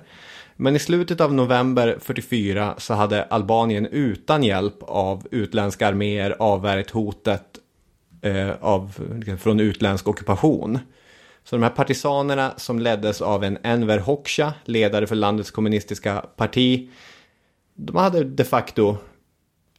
[0.56, 6.89] Men i slutet av november 44 så hade Albanien utan hjälp av utländska arméer avvärjt
[6.89, 7.45] hotet
[8.21, 8.93] eh, av,
[9.39, 10.80] från utländsk ockupation.
[11.43, 16.89] Så de här partisanerna som leddes av en Enver Hoxha, ledare för landets kommunistiska parti,
[17.75, 18.97] de hade de facto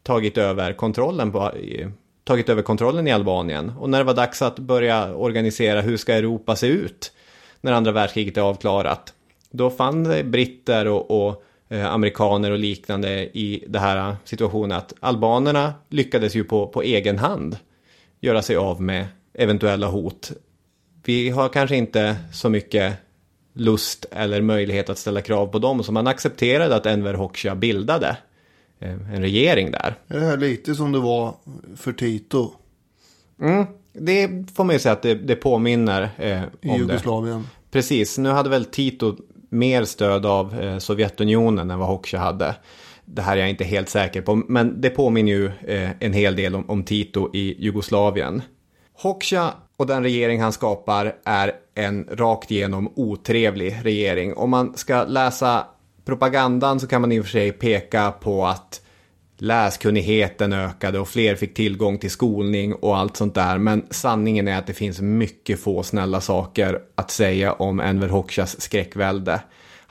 [0.02, 1.52] tagit över kontrollen på,
[2.24, 3.72] tagit över kontrollen i Albanien.
[3.78, 7.12] Och när det var dags att börja organisera hur ska Europa se ut
[7.60, 9.14] när andra världskriget är avklarat.
[9.50, 15.74] Då fann britter och, och eh, amerikaner och liknande i det här situationen att albanerna
[15.88, 17.56] lyckades ju på, på egen hand
[18.20, 20.32] göra sig av med eventuella hot.
[21.04, 22.94] Vi har kanske inte så mycket
[23.52, 28.16] lust eller möjlighet att ställa krav på dem så man accepterade att Enver Hoxha bildade
[28.80, 29.94] en regering där.
[30.08, 31.34] Är det här lite som det var
[31.76, 32.52] för Tito
[33.40, 36.76] Mm, det får man ju säga att det, det påminner eh, i om det.
[36.76, 37.46] Jugoslavien?
[37.70, 39.16] Precis, nu hade väl Tito
[39.48, 42.56] mer stöd av eh, Sovjetunionen än vad Hoxha hade.
[43.04, 46.36] Det här är jag inte helt säker på, men det påminner ju eh, en hel
[46.36, 48.42] del om, om Tito i Jugoslavien.
[48.92, 54.34] Hoxha och den regering han skapar är en rakt igenom otrevlig regering.
[54.34, 55.66] Om man ska läsa
[56.10, 58.80] propagandan så kan man i och för sig peka på att
[59.38, 63.58] läskunnigheten ökade och fler fick tillgång till skolning och allt sånt där.
[63.58, 68.60] Men sanningen är att det finns mycket få snälla saker att säga om Enver Hoxhas
[68.60, 69.40] skräckvälde.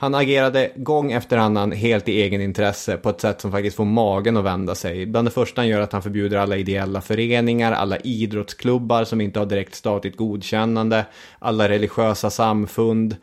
[0.00, 3.84] Han agerade gång efter annan helt i egen intresse på ett sätt som faktiskt får
[3.84, 5.06] magen att vända sig.
[5.06, 9.38] Bland det första han gör att han förbjuder alla ideella föreningar, alla idrottsklubbar som inte
[9.38, 11.06] har direkt statligt godkännande,
[11.38, 13.16] alla religiösa samfund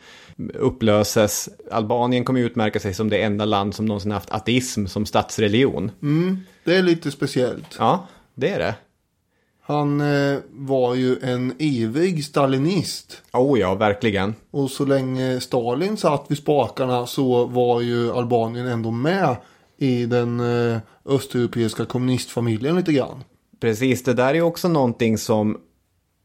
[0.54, 1.50] upplöses.
[1.72, 5.92] Albanien kommer utmärka sig som det enda land som någonsin haft ateism som statsreligion.
[6.63, 7.76] Det är lite speciellt.
[7.80, 8.76] Ja, det är det.
[9.67, 13.21] Han eh, var ju en ivrig stalinist.
[13.34, 14.36] Oh ja, verkligen.
[14.51, 19.36] Och så länge Stalin satt vid spakarna så var ju Albanien ändå med
[19.77, 23.23] i den eh, östeuropeiska kommunistfamiljen lite grann.
[23.60, 25.58] Precis, det där är också någonting som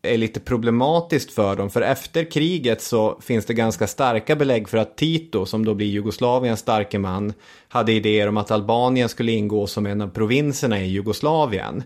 [0.03, 1.71] är lite problematiskt för dem.
[1.71, 5.87] För efter kriget så finns det ganska starka belägg för att Tito, som då blir
[5.87, 7.33] Jugoslaviens starke man,
[7.69, 11.83] hade idéer om att Albanien skulle ingå som en av provinserna i Jugoslavien.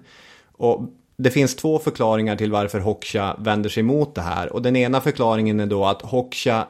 [0.52, 4.52] Och det finns två förklaringar till varför Hoxha vänder sig mot det här.
[4.52, 6.66] Och den ena förklaringen är då att Hoxha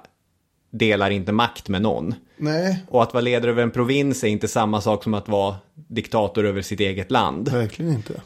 [0.70, 2.14] delar inte makt med någon.
[2.36, 5.56] Nej, Och att vara ledare över en provins är inte samma sak som att vara
[5.74, 7.48] diktator över sitt eget land.
[7.48, 8.20] verkligen inte.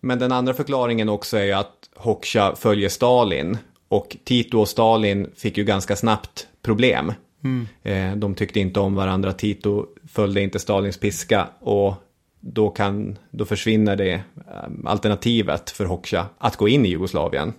[0.00, 3.58] Men den andra förklaringen också är ju att Hoxha följer Stalin.
[3.88, 7.12] Och Tito och Stalin fick ju ganska snabbt problem.
[7.82, 9.32] Eh, De tyckte inte om varandra.
[9.32, 11.48] Tito följde inte Stalins piska.
[11.60, 11.94] Och
[12.46, 14.20] då, kan, då försvinner det eh,
[14.84, 17.52] alternativet för Hoxha att gå in i Jugoslavien.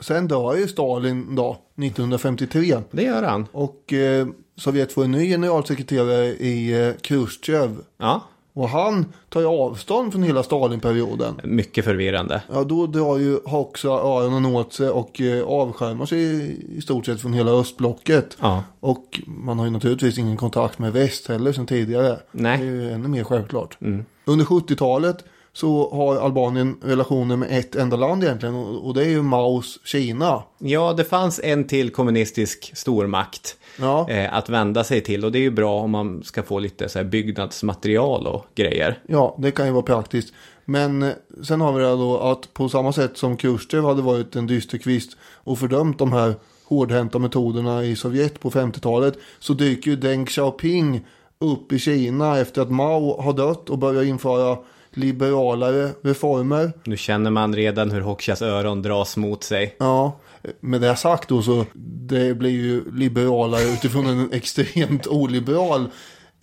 [0.00, 2.76] Sen dör ju Stalin då, 1953.
[2.90, 3.46] Det gör han.
[3.52, 7.76] Och eh, Sovjet får en ny generalsekreterare i eh, Khrushchev.
[7.98, 11.40] Ja, Och han tar ju avstånd från hela Stalinperioden.
[11.44, 12.42] mycket förvirrande.
[12.52, 17.06] Ja, då drar ju Hoxha öronen åt sig och eh, avskärmar sig i, i stort
[17.06, 18.36] sett från hela östblocket.
[18.40, 18.64] Ja.
[18.80, 22.18] Och man har ju naturligtvis ingen kontakt med väst heller som tidigare.
[22.32, 22.54] Nej.
[22.60, 22.66] Mm.
[22.76, 23.78] Det är ju ännu mer självklart.
[24.26, 29.22] Under 70-talet så har Albanien relationer med ett enda land egentligen och det är ju
[29.22, 30.42] Maos Kina.
[30.58, 34.10] Ja, det fanns en till kommunistisk stormakt Ja.
[34.10, 35.24] eh, att vända sig till.
[35.24, 38.98] Och det är ju bra om man ska få lite så här byggnadsmaterial och grejer.
[39.08, 40.34] Ja, det kan ju vara praktiskt.
[40.64, 41.10] Men eh,
[41.42, 45.16] sen har vi det då att på samma sätt som Khrushchev hade varit en dysterkvist
[45.34, 46.34] och fördömt de här
[46.64, 51.06] hårdhänta metoderna i Sovjet på 50-talet så dyker ju Deng Xiaoping
[51.38, 54.58] upp i Kina efter att Mao har dött och börjar införa
[54.90, 56.72] liberalare reformer.
[56.84, 59.76] Nu känner man redan hur Hoxhas öron dras mot sig.
[59.78, 60.18] Ja,
[60.60, 65.88] med det sagt då så det blir ju liberalare utifrån en extremt oliberal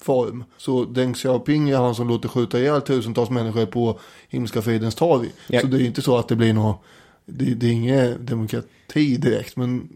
[0.02, 0.44] form.
[0.58, 5.30] Så Deng Xiaoping är han som låter skjuta ihjäl tusentals människor på Himmelska fridens torg.
[5.48, 5.62] Ja.
[5.62, 6.84] Så det är inte så att det blir något,
[7.26, 9.56] det, det är ingen demokrati direkt.
[9.56, 9.90] Men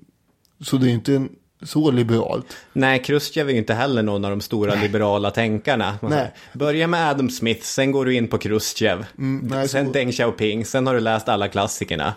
[0.62, 1.29] så det är inte en,
[1.63, 2.45] så liberalt.
[2.73, 5.97] Nej, Khrushchev är ju inte heller någon av de stora liberala tänkarna.
[6.01, 6.33] Nej.
[6.53, 9.05] Börja med Adam Smith, sen går du in på Khrushchev.
[9.15, 12.13] nej, sen så- Deng Xiaoping, sen har du läst alla klassikerna.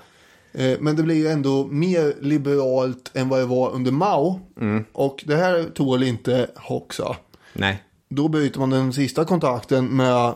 [0.52, 4.40] Eh, Men det blir ju ändå mer liberalt än vad det var under Mao.
[4.92, 7.16] Och det här tål inte Hoxha.
[7.52, 10.34] Nej, Då bryter man den sista kontakten med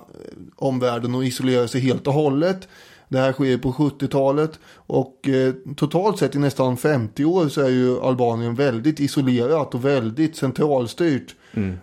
[0.57, 2.69] omvärlden och isolerar sig helt och hållet.
[3.15, 7.69] Det här sker på 70-talet och eh, totalt sett i nästan 50 år så är
[7.69, 11.35] ju Albanien väldigt isolerat och väldigt centralstyrt.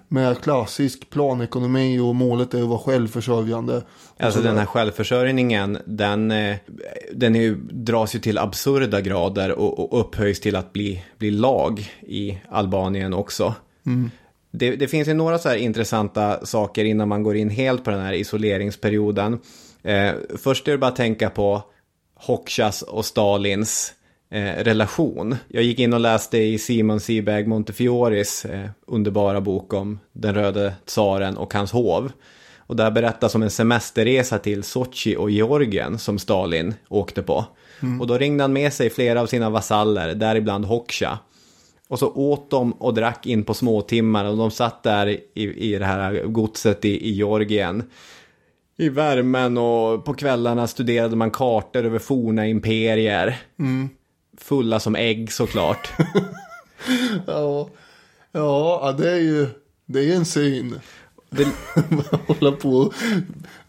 [0.08, 3.84] Med klassisk planekonomi och målet är att vara självförsörjande.
[4.18, 6.56] alltså den här självförsörjningen, den, eh,
[7.14, 11.92] den är dras ju till absurda grader och, och upphöjs till att bli, bli lag
[12.02, 13.54] i Albanien också.
[14.52, 17.92] Det, det finns ju några så här intressanta saker innan man går in helt på
[17.92, 19.40] den här isoleringsperioden.
[19.84, 21.64] Eh, först är det bara att tänka på
[22.16, 23.94] Hoxhas och Stalins
[24.30, 25.36] eh, relation.
[25.48, 30.74] Jag gick in och läste i Simon Seberg Montefioris eh, underbara bok om den röde
[30.86, 32.12] tsaren och hans hov.
[32.58, 37.46] Och där berättas om en semesterresa till Sochi och Georgien som Stalin åkte på.
[38.00, 41.20] Och då ringde han med sig flera av sina vasaller, däribland Hoxha.
[41.88, 45.20] Och så åt de och drack in på småtimmar och de satt där i,
[45.74, 47.84] i det här godset i, i Georgien.
[48.82, 53.38] I värmen och på kvällarna studerade man kartor över forna imperier.
[54.38, 55.92] Fulla som ägg såklart.
[57.28, 57.70] Ja,
[58.32, 59.48] ja det är ju
[59.86, 60.80] det är en syn.
[61.36, 61.48] Det,
[62.28, 62.94] Hålla på och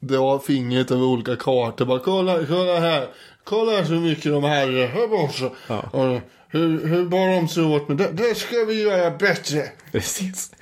[0.01, 1.85] dra fingret över olika kartor.
[1.85, 3.09] Bara kolla, kolla här.
[3.45, 5.89] Kolla så mycket de här här borta.
[5.99, 6.21] Och
[6.55, 8.09] Hur, hur bara de sig åt med det.
[8.13, 9.63] Det ska vi göra bättre.
[9.93, 10.53] Precis.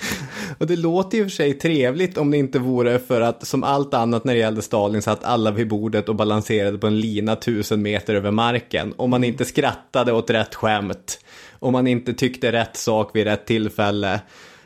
[0.59, 3.95] Och det låter ju för sig trevligt om det inte vore för att som allt
[3.95, 7.83] annat när det gällde Stalin satt alla vid bordet och balanserade på en lina tusen
[7.83, 8.95] meter över marken.
[8.97, 11.19] Om man inte skrattade åt rätt skämt.
[11.59, 14.21] Om man inte tyckte rätt sak vid rätt tillfälle.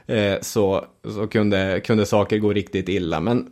[0.06, 3.20] Eh, så så kunde, kunde saker gå riktigt illa.
[3.20, 3.46] Men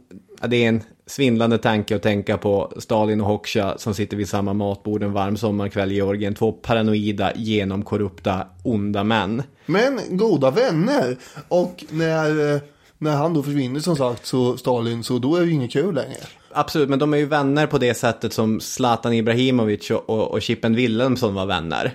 [0.47, 4.53] det är en svindlande tanke att tänka på Stalin och Hoxha som sitter vid samma
[4.53, 6.35] matbord en varm sommarkväll i Georgien.
[6.35, 9.43] Två paranoida, genomkorrupta, onda män.
[9.67, 11.17] Men goda vänner.
[11.49, 12.61] Och när, eh,
[12.99, 15.95] när han då försvinner som sagt så Stalin så då är det ju inget kul
[15.95, 16.21] längre.
[16.53, 20.43] Absolut, men de är ju vänner på det sättet som Zlatan Ibrahimovic och, och, och
[20.43, 21.95] Chippen Wilhelmsson var vänner.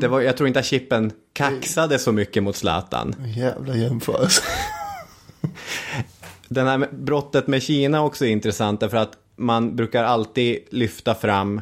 [0.00, 3.14] Det var, jag tror inte att Chippen kaxade så mycket mot Zlatan.
[3.36, 4.42] Jävla jämförelse.
[6.48, 11.60] Den här brottet med Kina också är intressant därför att man brukar alltid lyfta fram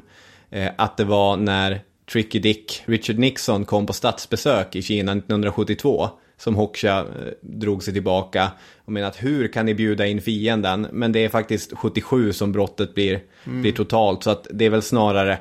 [0.51, 1.81] eh, att det var när
[2.13, 7.05] Tricky Dick, Richard Nixon, kom på statsbesök i Kina 1972 som Hoxha eh,
[7.41, 8.51] drog sig tillbaka
[8.85, 10.87] och menade att hur kan ni bjuda in fienden?
[10.93, 14.83] Men det är faktiskt 77 som brottet blir, blir totalt så att det är väl
[14.83, 15.39] snarare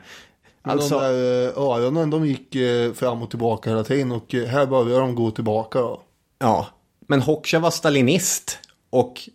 [0.65, 0.99] Alltså...
[0.99, 4.65] De där eh, öronen de gick eh, fram och tillbaka hela tiden och eh, här
[4.65, 6.01] börjar de gå tillbaka då.
[6.39, 6.67] ja.
[7.07, 9.29] Men Hoxha var stalinist och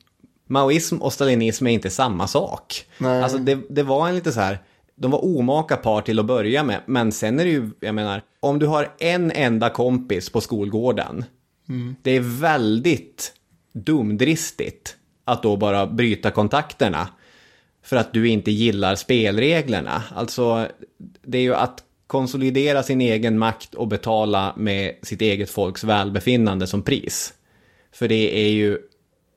[0.47, 2.87] maoism och stalinism är inte samma sak.
[2.99, 3.23] Nej.
[3.23, 4.59] Alltså det, det var en lite så här,
[4.97, 8.23] de var omaka par till att börja med, men sen är det ju, jag menar,
[8.41, 11.25] om du har en enda kompis på skolgården,
[12.03, 13.33] det är väldigt
[13.73, 17.09] dumdristigt att då bara bryta kontakterna
[17.83, 20.03] för att du inte gillar spelreglerna.
[20.15, 20.67] Alltså,
[21.23, 26.67] det är ju att konsolidera sin egen makt och betala med sitt eget folks välbefinnande
[26.67, 27.35] som pris.
[27.93, 28.79] För det är ju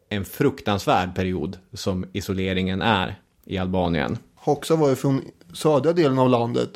[0.10, 4.17] en fruktansvärd period som isoleringen är i Albanien.
[4.36, 5.21] Hoxha var ju från
[5.53, 6.69] södra delen av landet.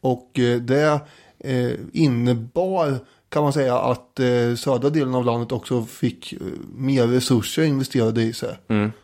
[0.00, 1.00] Och eh, det
[1.38, 6.38] eh, innebar kan man säga att eh, södra delen av landet också fick eh,
[6.74, 8.56] mer resurser investerade i sig.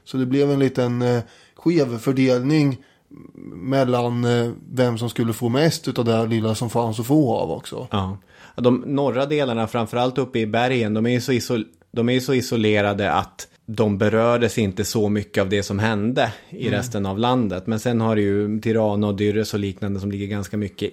[0.04, 1.04] Så det blev en liten
[1.64, 2.79] skev fördelning
[3.55, 7.50] mellan eh, vem som skulle få mest av det lilla som fanns att få av
[7.50, 7.88] också.
[7.90, 8.18] Ja.
[8.57, 12.35] De norra delarna, framförallt uppe i bergen, de är ju så, isol- de är så
[12.35, 17.66] isolerade att de berördes inte så mycket av det som hände i resten av landet.
[17.66, 20.90] Men sen har du ju Tirana och Dyrres och liknande som ligger ganska mycket,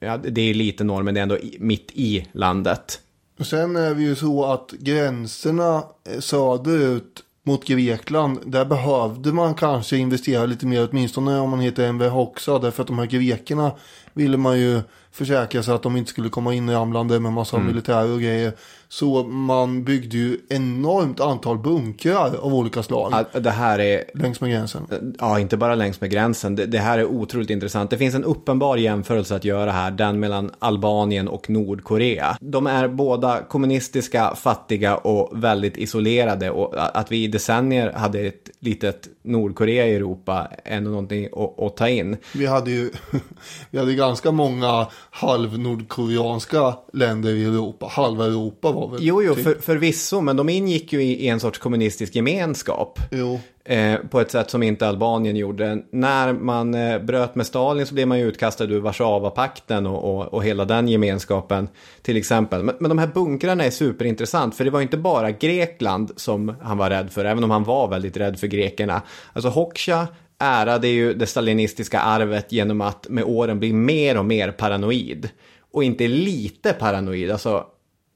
[0.00, 3.00] ja det är lite norr men det är ändå mitt i landet.
[3.38, 9.54] Och sen är det ju så att gränserna eh, söderut mot Grekland, där behövde man
[9.54, 13.72] kanske investera lite mer, åtminstone om man heter MV Hoxa, därför att de här grekerna
[14.12, 18.12] ville man ju försäkra sig att de inte skulle komma in ramlande med massa militär
[18.12, 18.52] och grejer.
[18.92, 24.40] Så man byggde ju enormt antal bunkrar av olika slag Ja, Det här är längs
[24.40, 25.14] med gränsen.
[25.18, 26.56] Ja, inte bara längs med gränsen.
[26.56, 27.90] Det, det här är otroligt intressant.
[27.90, 32.36] Det finns en uppenbar jämförelse att göra här, den mellan Albanien och Nordkorea.
[32.40, 36.50] De är båda kommunistiska, fattiga och väldigt isolerade.
[36.50, 41.60] Och att vi i decennier hade ett litet Nordkorea i Europa är ändå någonting att,
[41.60, 42.16] att ta in.
[42.34, 42.90] Vi hade ju
[43.70, 47.86] vi hade ganska många halvnordkoreanska länder i Europa.
[47.90, 51.28] Halva Europa var väl Jo, jo, typ- för, förvisso, men de ingick ju i, i
[51.28, 52.98] en sorts kommunistisk gemenskap.
[53.10, 53.40] Jo.
[53.64, 55.82] Eh, på ett sätt som inte Albanien gjorde.
[55.90, 60.34] När man eh, bröt med Stalin så blev man ju utkastad ur Warszawapakten och, och,
[60.34, 61.68] och hela den gemenskapen
[62.02, 62.62] till exempel.
[62.62, 66.78] Men, men de här bunkrarna är superintressant för det var inte bara Grekland som han
[66.78, 69.02] var rädd för, även om han var väldigt rädd för grekerna.
[69.32, 70.06] Alltså Hoxha
[70.38, 75.28] ärade ju det stalinistiska arvet genom att med åren bli mer och mer paranoid.
[75.72, 77.66] Och inte lite paranoid, alltså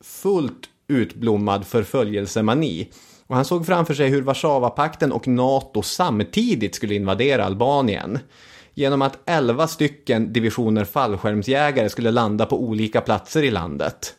[0.05, 2.91] fullt utblommad förföljelsemani.
[3.27, 8.19] Och han såg framför sig hur Warszawapakten och NATO samtidigt skulle invadera Albanien.
[8.75, 14.15] Genom att 11 stycken divisioner fallskärmsjägare skulle landa på olika platser i landet.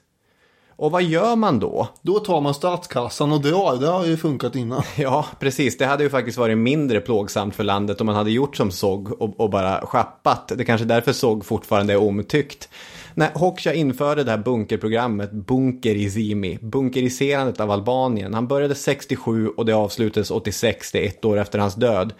[0.77, 1.87] Och vad gör man då?
[2.01, 3.77] Då tar man statskassan och drar.
[3.77, 4.83] Det har ju funkat innan.
[4.97, 5.77] Ja, precis.
[5.77, 9.21] Det hade ju faktiskt varit mindre plågsamt för landet om man hade gjort som såg
[9.21, 10.51] och, och bara schappat.
[10.55, 12.69] Det kanske därför såg fortfarande är omtyckt.
[13.17, 19.47] När Hoxha införde det här bunkerprogrammet, Bunker i Zimi, bunkeriserandet av Albanien, han började 67
[19.47, 22.13] och det avslutades 86, det är ett år efter hans död.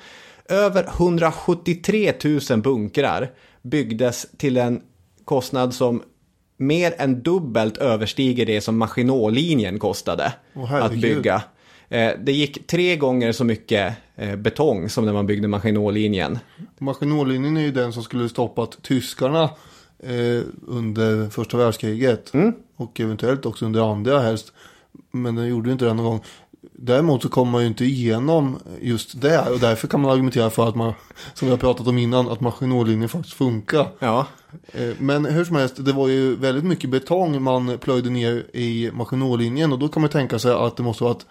[0.49, 2.13] Över 173
[2.49, 3.31] 000 bunkrar
[3.61, 4.81] byggdes till en
[5.25, 6.03] kostnad som
[6.57, 11.43] mer än dubbelt överstiger det som Maginot-linjen kostade Åh, att bygga.
[11.89, 16.39] Eh, Det gick tre gånger så mycket eh, betong som när man byggde Maginot-linjen.
[16.79, 19.49] Maginotlinjen är ju den som skulle stoppat tyskarna
[19.99, 22.31] eh, under första världskriget.
[22.75, 24.51] Och eventuellt också under andra helst.
[25.11, 26.23] Men den gjorde ju inte det någon gång.
[26.73, 29.49] Däremot så kommer man ju inte igenom just det.
[29.49, 30.93] Och därför kan man argumentera för att man,
[31.33, 33.87] som vi har pratat om innan, att Maginotlinjen faktiskt funkar.
[33.99, 34.27] Ja,
[34.71, 38.91] Eh, Men hur som helst, det var ju väldigt mycket betong man plöjde ner i
[38.93, 39.73] Maginotlinjen.
[39.73, 41.25] Och då kan man tänka sig att det måste ha varit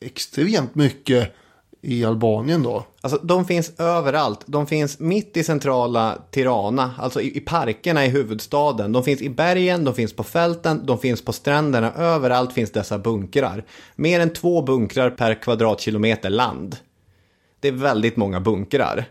[0.00, 1.34] extremt mycket
[1.82, 2.84] i Albanien då.
[3.00, 4.40] Alltså de finns överallt.
[4.46, 8.92] De finns mitt i centrala Tirana, alltså i, i parkerna i huvudstaden.
[8.92, 11.92] De finns i bergen, de finns på fälten, de finns på stränderna.
[11.92, 13.64] Överallt finns dessa bunkrar.
[13.96, 16.76] Mer än två bunkrar per kvadratkilometer land.
[17.60, 19.04] Det är väldigt många bunkrar.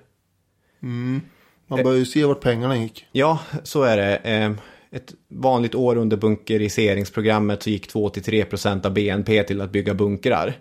[1.67, 3.05] Man börjar ju se vart pengarna gick.
[3.11, 4.15] Ja, så är det.
[4.15, 4.51] Eh,
[4.91, 10.53] Ett vanligt år under bunkeriseringsprogrammet så gick 2-3% av BNP till att bygga bunkrar.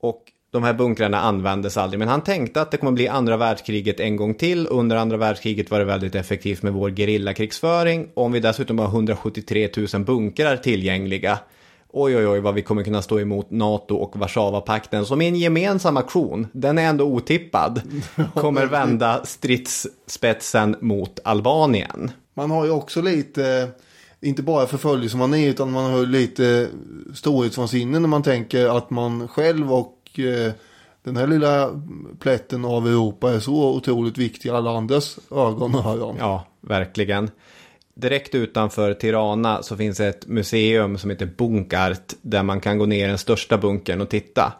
[0.00, 0.22] Och
[0.54, 4.16] de här bunkrarna användes aldrig, men han tänkte att det kommer bli andra världskriget en
[4.16, 4.66] gång till.
[4.70, 8.08] Under andra världskriget var det väldigt effektivt med vår gerillakrigsföring.
[8.14, 11.38] Om vi dessutom har 173 000 bunkrar tillgängliga,
[11.92, 15.36] oj oj oj vad vi kommer kunna stå emot NATO och Warszawapakten som i en
[15.36, 17.80] gemensam aktion, den är ändå otippad,
[18.34, 22.10] kommer vända stridsspetsen mot Albanien.
[22.34, 23.68] Man har ju också lite,
[24.20, 26.68] inte bara förföljelse man är, utan man har ju lite
[27.14, 30.52] storhetsvansinne när man tänker att man själv och eh,
[31.02, 31.82] den här lilla
[32.18, 36.16] plätten av Europa är så otroligt viktig i alla andras ögon och öron.
[36.18, 37.30] Ja, verkligen.
[37.94, 43.04] Direkt utanför Tirana så finns ett museum som heter Bunkart där man kan gå ner
[43.04, 44.52] i den största bunkern och titta.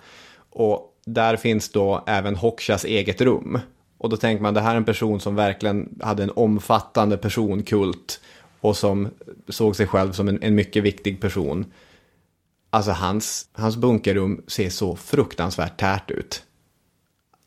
[0.50, 3.58] Och där finns då även Hoxhas eget rum.
[3.98, 8.20] Och då tänker man det här är en person som verkligen hade en omfattande personkult
[8.60, 9.08] och som
[9.48, 11.64] såg sig själv som en, en mycket viktig person.
[12.74, 16.42] Alltså hans, hans bunkerrum ser så fruktansvärt tärt ut.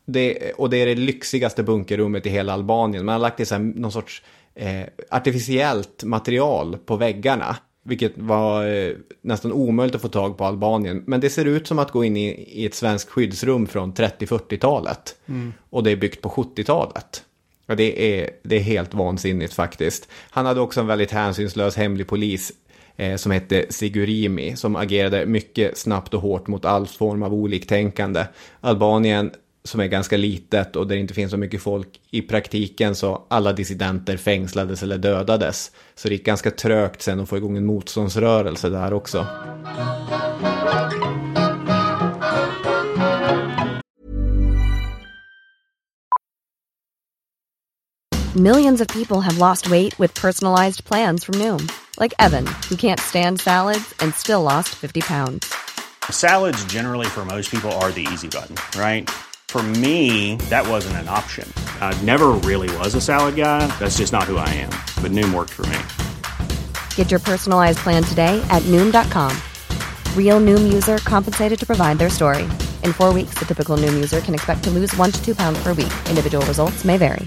[0.06, 3.04] Det, och det är det lyxigaste bunkerrummet i hela Albanien.
[3.04, 4.22] Man har lagt i så här, någon sorts
[4.54, 7.56] eh, artificiellt material på väggarna.
[7.84, 11.04] Vilket var eh, nästan omöjligt att få tag på Albanien.
[11.06, 12.28] Men det ser ut som att gå in i,
[12.62, 15.16] i ett svenskt skyddsrum från 30-40-talet.
[15.70, 17.24] Och det är byggt på 70-talet.
[17.66, 20.08] Ja, det, är, det är helt vansinnigt faktiskt.
[20.30, 22.52] Han hade också en väldigt hänsynslös hemlig polis
[22.98, 28.24] eh, som hette Sigurimi som agerade mycket snabbt och hårt mot all form av oliktänkande.
[28.60, 29.30] Albanien
[29.64, 33.26] som är ganska litet och där det inte finns så mycket folk i praktiken så
[33.28, 35.70] alla dissidenter fängslades eller dödades.
[35.94, 39.26] Så det gick ganska trögt sen att få igång en motståndsrörelse där också.
[48.38, 51.68] Millions of people have lost weight with personalized plans from Noom,
[51.98, 55.54] like Evan, who can't stand salads and still lost 50 pounds.
[56.10, 59.08] Salads, generally, for most people, are the easy button, right?
[59.48, 61.50] For me, that wasn't an option.
[61.80, 63.66] I never really was a salad guy.
[63.78, 64.70] That's just not who I am.
[65.02, 65.78] But Noom worked for me.
[66.96, 69.34] Get your personalized plan today at Noom.com.
[70.16, 72.42] Real Noom user compensated to provide their story.
[72.84, 75.62] In four weeks, the typical Noom user can expect to lose one to two pounds
[75.62, 75.92] per week.
[76.08, 77.26] Individual results may vary.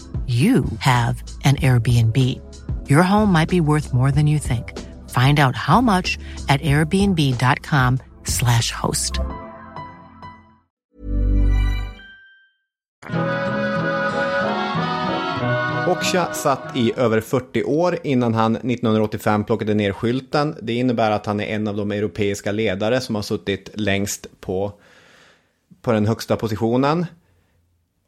[0.27, 2.17] you have an Airbnb.
[2.89, 4.77] Your home might be worth more than you think.
[5.09, 9.19] Find out how much at airbnb.com slash host.
[15.85, 20.55] Hoxha satt i över 40 år innan han 1985 plockade ner skylten.
[20.61, 24.73] Det innebär att han är en av de europeiska ledare som har suttit längst på,
[25.81, 27.05] på den högsta positionen.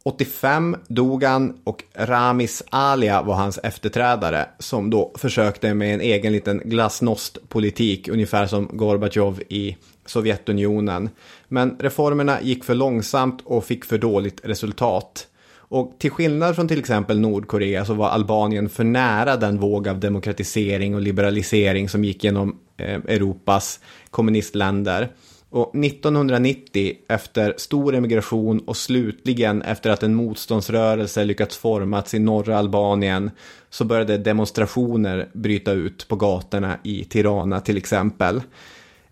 [0.06, 6.34] 85 dog han och Ramis Alia var hans efterträdare som då försökte med en egen
[6.34, 11.10] liten glasnost-politik ungefär som Gorbatjov i Sovjetunionen.
[11.48, 15.28] Men reformerna gick för långsamt och fick för dåligt resultat.
[15.56, 20.00] Och till skillnad från till exempel Nordkorea så var Albanien för nära den våg av
[20.00, 23.80] demokratisering och liberalisering som gick genom eh, Europas
[24.10, 25.10] kommunistländer.
[25.54, 32.58] Och 1990, efter stor emigration och slutligen efter att en motståndsrörelse lyckats formats i norra
[32.58, 33.32] Albanien
[33.70, 38.42] så började demonstrationer bryta ut på gatorna i Tirana till exempel.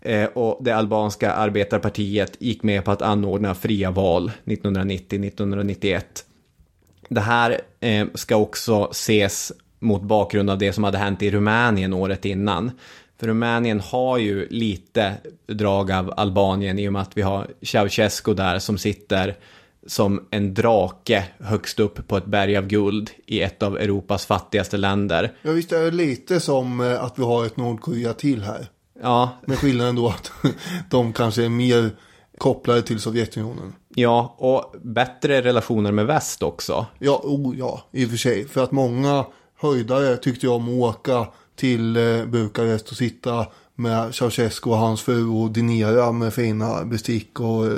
[0.00, 6.02] Eh, och det albanska arbetarpartiet gick med på att anordna fria val 1990-1991.
[7.08, 11.92] Det här eh, ska också ses mot bakgrund av det som hade hänt i Rumänien
[11.92, 12.70] året innan.
[13.22, 15.14] För Rumänien har ju lite
[15.46, 19.36] drag av Albanien i och med att vi har Ceausescu där som sitter
[19.86, 24.76] som en drake högst upp på ett berg av guld i ett av Europas fattigaste
[24.76, 25.32] länder.
[25.42, 28.66] Ja visst är det lite som eh, att vi har ett Nordkorea till här.
[29.02, 29.30] Ja.
[29.46, 30.32] Med skillnaden då att
[30.90, 31.90] de kanske är mer
[32.38, 33.72] kopplade till Sovjetunionen.
[33.88, 36.86] Ja, och bättre relationer med väst också.
[36.98, 38.48] Ja, oh, ja, i och för sig.
[38.48, 39.24] För att många
[39.62, 45.02] höjdare tyckte jag om att åka till eh, Bukarest och sitta med Ceausescu och hans
[45.02, 47.72] fru och dinera med fina bestick och eh,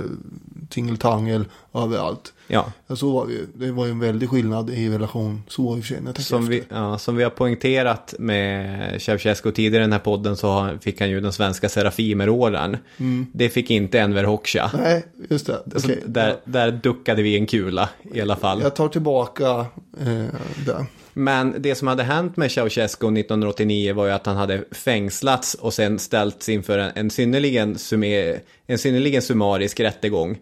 [0.68, 2.32] tingeltangel överallt.
[2.46, 2.72] Ja.
[2.86, 2.96] ja.
[2.96, 3.46] Så var det ju.
[3.54, 6.24] Det var ju en väldig skillnad i relation så i och för sig.
[6.24, 10.78] Som vi, ja, som vi har poängterat med Ceausescu tidigare i den här podden så
[10.80, 12.76] fick han ju den svenska Serafimerorden.
[12.96, 13.26] Mm.
[13.32, 14.70] Det fick inte Enver Hoxha.
[14.78, 15.62] Nej, just det.
[15.74, 16.02] Alltså, okay.
[16.06, 18.62] där, där duckade vi en kula i alla fall.
[18.62, 19.66] Jag tar tillbaka
[20.00, 20.24] eh,
[20.66, 20.86] det.
[21.14, 25.74] Men det som hade hänt med Ceausescu 1989 var ju att han hade fängslats och
[25.74, 30.38] sen ställts inför en, en, synnerligen, sume, en synnerligen summarisk rättegång.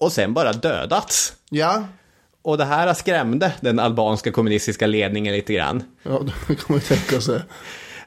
[0.00, 1.36] Och sen bara dödats.
[1.50, 1.84] Ja.
[2.42, 5.82] Och det här skrämde den albanska kommunistiska ledningen lite grann.
[6.02, 7.40] Ja, det kan man ju tänka sig.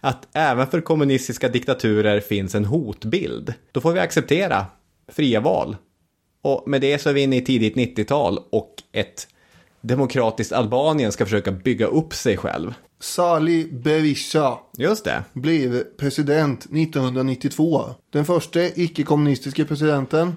[0.02, 3.54] Att även för kommunistiska diktaturer finns en hotbild.
[3.72, 4.66] Då får vi acceptera
[5.08, 5.78] fria val.
[6.42, 9.28] Och med det så är vi inne i tidigt 90-tal och ett
[9.88, 12.74] demokratiskt Albanien ska försöka bygga upp sig själv.
[13.00, 15.24] Sali Berisha Just det.
[15.34, 17.82] blev president 1992.
[18.14, 20.36] Den första icke-kommunistiska presidenten.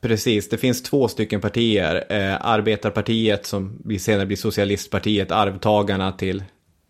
[0.00, 2.04] Precis, det finns två stycken partier.
[2.08, 6.42] Eh, arbetarpartiet som senare blir socialistpartiet, arvtagarna till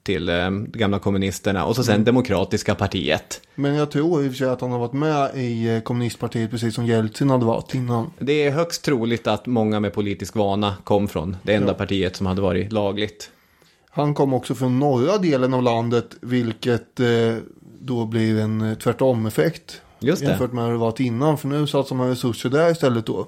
[0.05, 2.05] till eh, gamla kommunisterna och så sen mm.
[2.05, 3.41] Demokratiska partiet.
[3.55, 6.51] Men jag tror i och för sig att han har varit med i eh, kommunistpartiet
[6.51, 8.11] precis som Jeltsin hade varit innan.
[8.19, 11.75] Det är högst troligt att många med politisk vana kom från det enda ja.
[11.75, 13.31] partiet som hade varit lagligt.
[13.91, 17.07] Han kom också från norra delen av landet vilket eh,
[17.81, 19.81] då blir en tvärtom-effekt.
[19.99, 20.29] Just det.
[20.29, 23.27] Jämfört med hur det varit innan för nu satsar man resurser där istället då.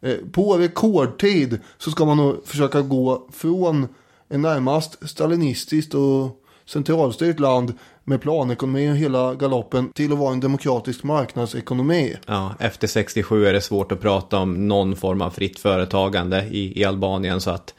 [0.00, 3.88] Eh, på rekordtid så ska man nog försöka gå från
[4.28, 7.74] en närmast stalinistiskt och centralstyrt land
[8.04, 12.16] med planekonomi och hela galoppen till att vara en demokratisk marknadsekonomi.
[12.26, 16.80] Ja, efter 67 är det svårt att prata om någon form av fritt företagande i,
[16.80, 17.74] i Albanien så att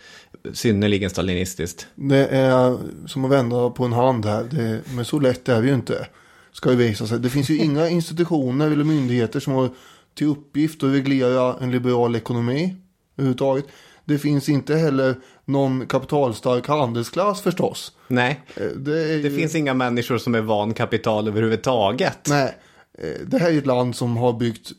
[0.54, 1.88] synnerligen stalinistiskt.
[1.96, 2.78] Det är
[3.08, 6.08] som att vända på en hand här, det, men så lätt är det ju inte.
[6.52, 7.20] Ska ju visa sig.
[7.20, 9.70] Det finns ju inga institutioner eller myndigheter som har
[10.14, 12.76] till uppgift att reglera en liberal ekonomi
[13.18, 13.66] överhuvudtaget.
[14.10, 17.92] Det finns inte heller någon kapitalstark handelsklass förstås.
[18.08, 19.22] Nej, eh, det, ju...
[19.22, 22.28] det, finns inga människor som är van kapital överhuvudtaget.
[22.30, 22.58] Nej,
[22.98, 24.72] eh, det här är ett land som har byggt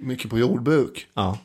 [0.00, 1.06] mycket på jordbruk.
[1.14, 1.38] Ja.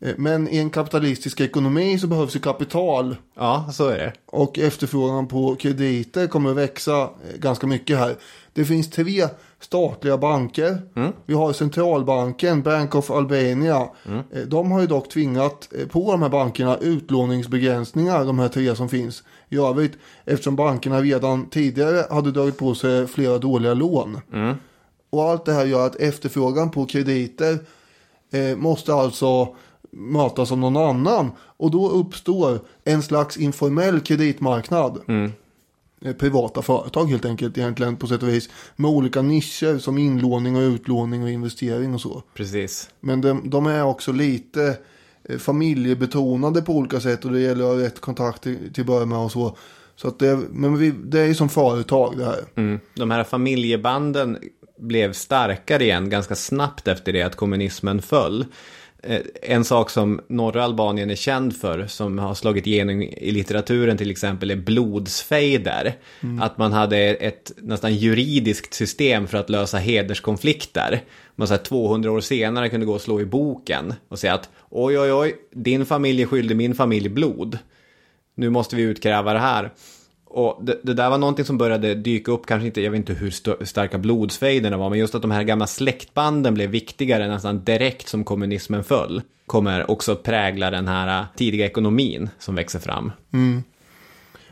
[0.00, 3.16] Eh, men i en kapitalistisk ekonomi så behövs ju kapital.
[3.34, 4.12] Ja, så är det.
[4.26, 8.16] Och efterfrågan på krediter kommer att växa ganska mycket här.
[8.52, 9.28] Det finns tre
[9.60, 10.78] statliga banker.
[10.96, 11.12] Mm.
[11.26, 13.88] Vi har centralbanken, Bank of Albania.
[14.06, 14.22] Mm.
[14.32, 18.76] Eh, de har ju dock tvingat eh, på de här bankerna utlåningsbegränsningar, de här tre
[18.76, 19.92] som finns i övrigt.
[20.24, 24.20] Eftersom bankerna redan tidigare hade dragit på sig flera dåliga lån.
[24.32, 24.56] Mm.
[25.10, 27.58] Och allt det här gör att efterfrågan på krediter
[28.32, 29.56] eh, måste alltså
[29.96, 31.30] mötas av någon annan.
[31.38, 35.00] Och då uppstår en slags informell kreditmarknad.
[35.08, 35.32] Mm.
[36.04, 38.48] Eh, privata företag helt enkelt egentligen på sätt och vis.
[38.76, 42.22] Med olika nischer som inlåning och utlåning och investering och så.
[42.34, 42.90] Precis.
[43.00, 44.78] Men de, de är också lite
[45.28, 49.08] eh, familjebetonade på olika sätt och det gäller att ha rätt kontakt till, till början
[49.08, 49.56] med och så.
[49.96, 52.44] Så att det, men vi, det är ju som företag det här.
[52.54, 52.80] Mm.
[52.94, 54.38] De här familjebanden
[54.78, 58.44] blev starkare igen ganska snabbt efter det att kommunismen föll.
[59.06, 63.96] Eh, en sak som norra Albanien är känd för, som har slagit igenom i litteraturen
[63.96, 65.94] till exempel, är blodsfejder.
[66.22, 66.42] Mm.
[66.42, 71.02] Att man hade ett nästan juridiskt system för att lösa hederskonflikter.
[71.36, 74.98] Man så 200 år senare kunde gå och slå i boken och säga att oj,
[74.98, 77.58] oj, oj, din familj är skyldig min familj blod.
[78.34, 79.70] Nu måste vi utkräva det här.
[80.36, 83.14] Och det, det, där var någonting som började dyka upp, kanske inte, jag vet inte
[83.14, 88.08] hur starka blodsfejderna var, men just att de här gamla släktbanden blev viktigare nästan direkt
[88.08, 93.12] som kommunismen föll, kommer också prägla den här äh, tidiga ekonomin som växer fram.
[93.32, 93.62] Mm.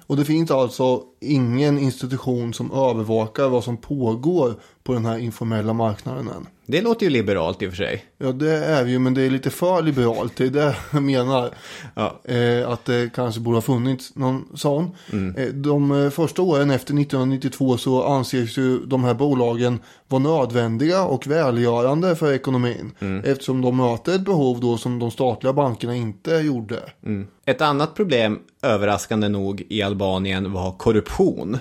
[0.07, 4.55] Och det finns alltså ingen institution som övervakar vad som pågår
[4.85, 6.47] på den här informella marknaden än.
[6.67, 8.05] Det låter ju liberalt i och för sig.
[8.19, 10.37] Ja, det är ju, men det är lite för liberalt.
[10.37, 11.51] Det är det jag menar.
[11.95, 12.21] Ja.
[12.25, 14.91] Eh, att det kanske borde ha funnits någon sån.
[15.13, 15.37] Mm.
[15.37, 21.05] Eh, de eh, första åren efter 1992 så anses ju de här bolagen vara nödvändiga
[21.05, 22.93] och välgörande för ekonomin.
[23.01, 23.25] Mm.
[23.25, 26.81] Eftersom de möter ett behov då som de statliga bankerna inte gjorde.
[27.07, 27.27] Mm.
[27.45, 31.59] Ett annat problem, överraskande nog, i Albanien var korruption.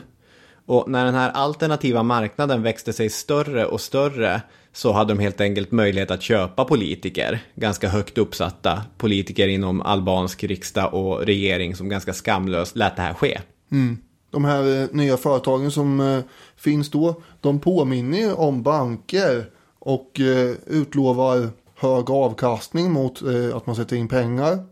[0.72, 4.42] Och när den här alternativa marknaden växte sig större och större
[4.74, 10.44] så hade de helt enkelt möjlighet att köpa politiker, ganska högt uppsatta politiker inom albansk
[10.44, 13.40] riksdag och regering som ganska skamlöst lät det här ske.
[13.72, 13.98] Mm.
[14.30, 16.20] De här eh, nya företagen som eh,
[16.56, 19.46] finns då, de påminner om banker
[19.80, 23.22] och eh, utlovar hög avkastning mot
[23.54, 24.66] att man sätter in pengar.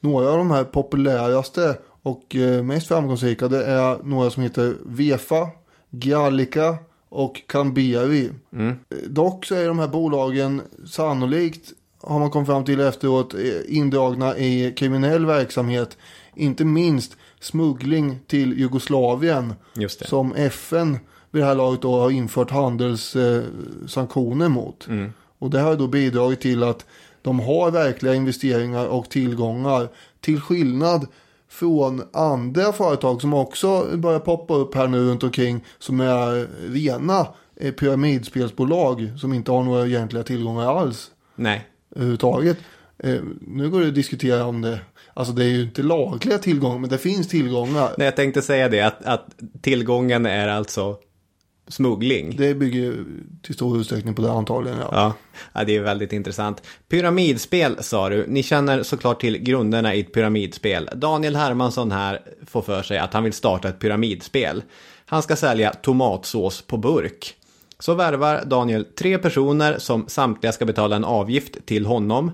[0.00, 5.48] Några av de här populäraste och eh, mest framgångsrika det är några som heter Vefa,
[5.90, 6.76] Gallica
[7.08, 8.30] och Camberi.
[8.52, 8.76] Mm.
[9.06, 14.36] Dock så är de här bolagen sannolikt, har man kommit fram till efteråt, eh, indragna
[14.36, 15.96] i kriminell verksamhet.
[16.34, 19.54] Inte minst smuggling till Jugoslavien.
[20.08, 20.98] Som FN
[21.30, 24.86] vid det här laget då har infört handelssanktioner mot.
[24.88, 25.12] Mm.
[25.38, 26.86] Och det har då bidragit till att
[27.22, 29.88] de har verkliga investeringar och tillgångar.
[30.20, 31.06] Till skillnad
[31.52, 37.26] från andra företag som också börjar poppa upp här nu runt omkring som är rena
[37.56, 41.10] eh, pyramidspelsbolag som inte har några egentliga tillgångar alls.
[41.34, 41.68] Nej.
[41.96, 42.58] Överhuvudtaget.
[42.98, 44.78] Eh, nu går det att diskutera om det,
[45.14, 47.90] alltså det är ju inte lagliga tillgångar men det finns tillgångar.
[47.98, 49.26] Nej, jag tänkte säga det att, att
[49.62, 50.96] tillgången är alltså
[51.72, 52.36] smuggling.
[52.36, 53.04] Det bygger
[53.42, 54.78] till stor utsträckning på det antagligen.
[54.78, 54.88] Ja.
[54.92, 55.12] ja.
[55.52, 56.62] Ja, det är väldigt intressant.
[56.88, 58.26] Pyramidspel sa du.
[58.28, 60.88] Ni känner såklart till grunderna i ett pyramidspel.
[60.94, 64.62] Daniel Hermansson här får för sig att han vill starta ett pyramidspel.
[65.06, 67.34] Han ska sälja tomatsås på burk.
[67.78, 72.32] Så värvar Daniel tre personer som samtliga ska betala en avgift till honom.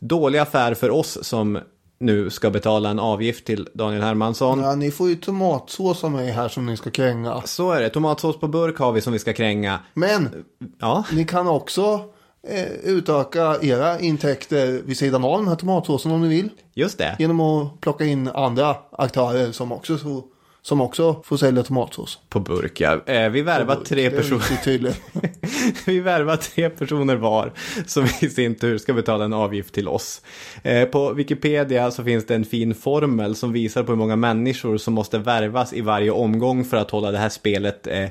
[0.00, 1.58] Dålig affär för oss som
[2.00, 4.60] nu ska betala en avgift till Daniel Hermansson.
[4.60, 7.42] Ja, ni får ju tomatsås av mig här som ni ska kränga.
[7.44, 7.88] Så är det.
[7.88, 9.80] Tomatsås på burk har vi som vi ska kränga.
[9.94, 10.44] Men
[10.80, 11.04] ja.
[11.12, 12.00] ni kan också
[12.48, 16.50] eh, utöka era intäkter vid sidan av den här tomatsåsen om ni vill.
[16.74, 17.16] Just det.
[17.18, 20.24] Genom att plocka in andra aktörer som också så
[20.62, 22.18] som också får sälja tomatsås.
[22.28, 23.00] På burk, ja.
[23.06, 24.94] Eh, vi värvar tre personer.
[25.86, 27.52] vi värvar tre personer var
[27.86, 30.22] som i sin tur ska betala en avgift till oss.
[30.62, 34.76] Eh, på Wikipedia så finns det en fin formel som visar på hur många människor
[34.76, 38.08] som måste värvas i varje omgång för att hålla det här spelet eh,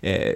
[0.00, 0.34] eh,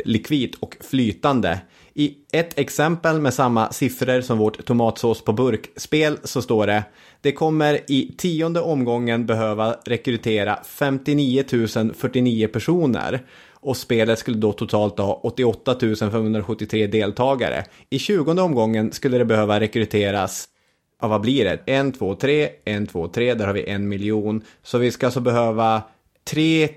[0.60, 1.60] och flytande.
[1.96, 6.84] I ett exempel med samma siffror som vårt tomatsås på burk-spel så står det
[7.20, 11.44] det kommer i tionde omgången behöva rekrytera 59
[11.94, 13.22] 049 personer
[13.64, 15.76] och spelet skulle då totalt ha 88
[16.10, 17.64] 573 deltagare.
[17.90, 20.48] I tjugonde omgången skulle det behöva rekryteras
[21.04, 21.58] ja, vad blir det?
[21.66, 24.42] 1, 2, 3, 1, 2, 3, där har vi en miljon.
[24.62, 25.82] Så vi ska alltså behöva
[26.24, 26.68] 3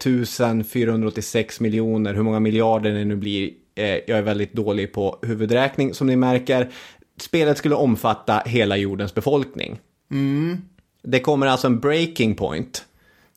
[0.69, 3.51] 486 miljoner, hur många miljarder det nu blir.
[3.75, 6.71] Eh, jag är väldigt dålig på huvudräkning som ni märker.
[7.19, 9.79] Spelet skulle omfatta hela jordens befolkning.
[10.11, 10.57] Mm.
[11.03, 12.85] Det kommer alltså en breaking point.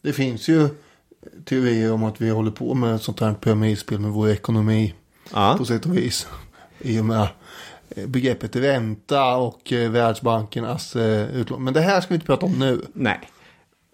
[0.03, 0.69] Det finns ju
[1.45, 4.95] teorier om att vi håller på med ett sånt här pyramidspel med vår ekonomi.
[5.33, 5.55] Ja.
[5.59, 6.29] På sätt och vis.
[6.79, 7.29] I och med
[7.91, 11.65] eh, begreppet ränta och eh, Världsbankernas eh, utlån.
[11.65, 12.81] Men det här ska vi inte prata om nu.
[12.93, 13.21] Nej.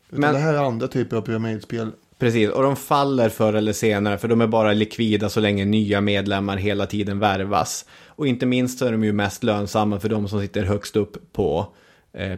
[0.08, 0.34] Utan Men...
[0.34, 1.90] det här är andra typer av pyramidspel.
[2.18, 6.00] Precis, och de faller förr eller senare för de är bara likvida så länge nya
[6.00, 7.84] medlemmar hela tiden värvas.
[8.06, 11.32] Och inte minst så är de ju mest lönsamma för de som sitter högst upp
[11.32, 11.66] på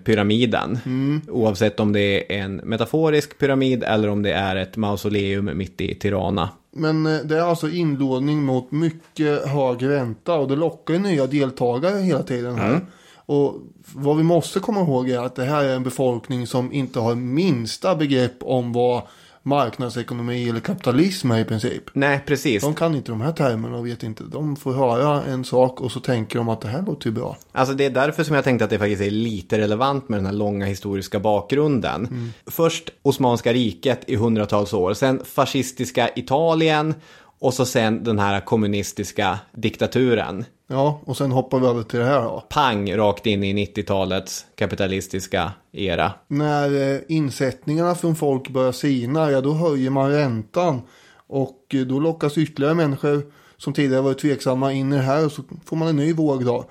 [0.04, 0.78] pyramiden.
[0.86, 1.20] Mm.
[1.28, 5.94] Oavsett om det är en metaforisk pyramid eller om det är ett mausoleum mitt i
[5.94, 6.48] Tirana.
[6.70, 11.26] Men eh, det är alltså inlåning mot mycket hög ränta och det lockar ju nya
[11.26, 12.68] deltagare hela tiden här.
[12.68, 12.86] Mm.
[13.26, 13.54] Och
[13.94, 17.14] vad vi måste komma ihåg är att det här är en befolkning som inte har
[17.14, 19.02] minsta begrepp om vad
[19.48, 21.82] marknadsekonomi eller kapitalism är i princip.
[21.92, 22.62] Nej, precis.
[22.62, 24.24] De kan inte de här termerna och vet inte.
[24.24, 27.36] De får höra en sak och så tänker de att det här låter ju bra.
[27.52, 30.26] Alltså det är därför som jag tänkte att det faktiskt är lite relevant med den
[30.26, 32.06] här långa historiska bakgrunden.
[32.06, 32.32] Mm.
[32.46, 36.94] Först Osmanska riket i hundratals år, sen fascistiska Italien
[37.38, 40.44] och så sen den här kommunistiska diktaturen.
[40.66, 42.44] Ja, och sen hoppar vi över till det här då.
[42.48, 46.12] Pang rakt in i 90-talets kapitalistiska era.
[46.28, 50.82] När eh, insättningarna från folk börjar sina, ja då höjer man räntan.
[51.26, 53.22] Och eh, då lockas ytterligare människor
[53.56, 56.44] som tidigare varit tveksamma in i det här och så får man en ny våg
[56.44, 56.64] då.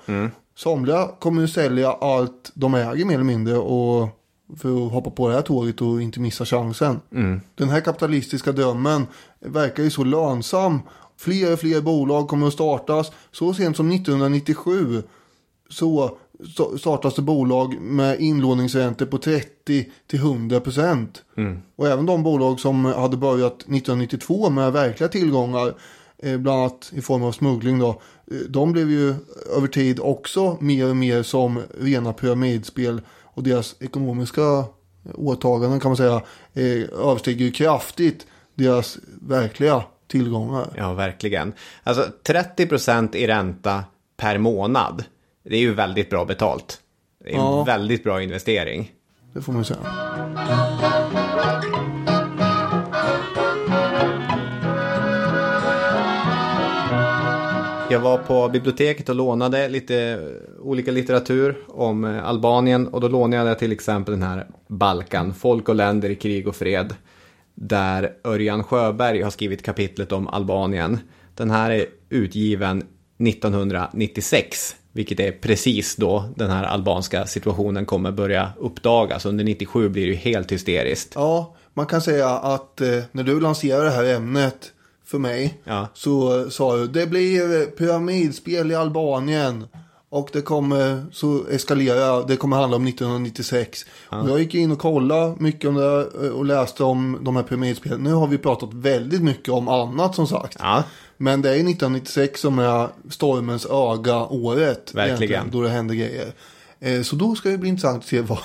[0.56, 4.08] Somliga kommer ju sälja allt de äger mer eller mindre och
[4.56, 7.00] för att hoppa på det här tåget och inte missa chansen.
[7.54, 9.06] Den här kapitalistiska drömmen
[9.40, 10.80] verkar ju så lönsam.
[11.16, 13.12] Fler och fler bolag kommer att startas.
[13.32, 15.02] Så sent som 1997
[15.70, 21.22] så sta- startas det bolag med inlåningsräntor på 30 till 100 procent.
[21.76, 25.74] Och även de bolag som hade börjat 1992 med verkliga tillgångar,
[26.18, 27.88] eh, bland annat i form av smuggling då,
[28.30, 29.14] eh, de blev ju
[29.56, 33.00] över tid också mer och mer som rena pyramidspel
[33.38, 34.64] och deras ekonomiska
[35.14, 36.22] åtaganden kan man säga
[36.54, 40.68] eh, överstiger ju kraftigt deras verkliga tillgångar.
[40.76, 41.52] Ja, verkligen.
[41.82, 43.84] Alltså 30% i ränta
[44.16, 45.04] per månad.
[45.44, 46.80] Det är ju väldigt bra betalt.
[47.24, 47.64] Det är en Ja.
[47.64, 48.92] väldigt bra investering.
[49.32, 49.80] Det får man ju säga.
[57.90, 60.20] Jag var på biblioteket och lånade lite
[60.60, 65.68] olika litteratur om eh, Albanien och då lånade jag till exempel den här Balkan, folk
[65.68, 66.94] och länder i krig och fred.
[67.54, 70.98] Där Örjan Sjöberg har skrivit kapitlet om Albanien.
[71.34, 72.82] Den här är utgiven
[73.18, 79.26] 1996, vilket är precis då den här albanska situationen kommer börja uppdagas.
[79.26, 81.12] Under 97 blir det ju helt hysteriskt.
[81.14, 84.72] Ja, man kan säga att eh, när du lanserar det här ämnet
[85.10, 85.88] för mig Ja.
[85.94, 89.66] så sa du det blir eh, pyramidspel i Albanien
[90.10, 93.86] och det kommer så eskalera, det kommer handla om 1996.
[94.08, 97.42] Och jag gick in och kollade mycket om det eh, och läste om de här
[97.42, 98.00] pyramidspelen.
[98.00, 100.56] Nu har vi pratat väldigt mycket om annat som sagt.
[100.60, 100.82] Ja,
[101.16, 104.94] Men det är 1996 som är stormens öga året.
[104.94, 105.50] Verkligen.
[105.50, 106.32] Då det händer grejer.
[106.80, 108.38] Eh, Så då ska det bli intressant att se vad...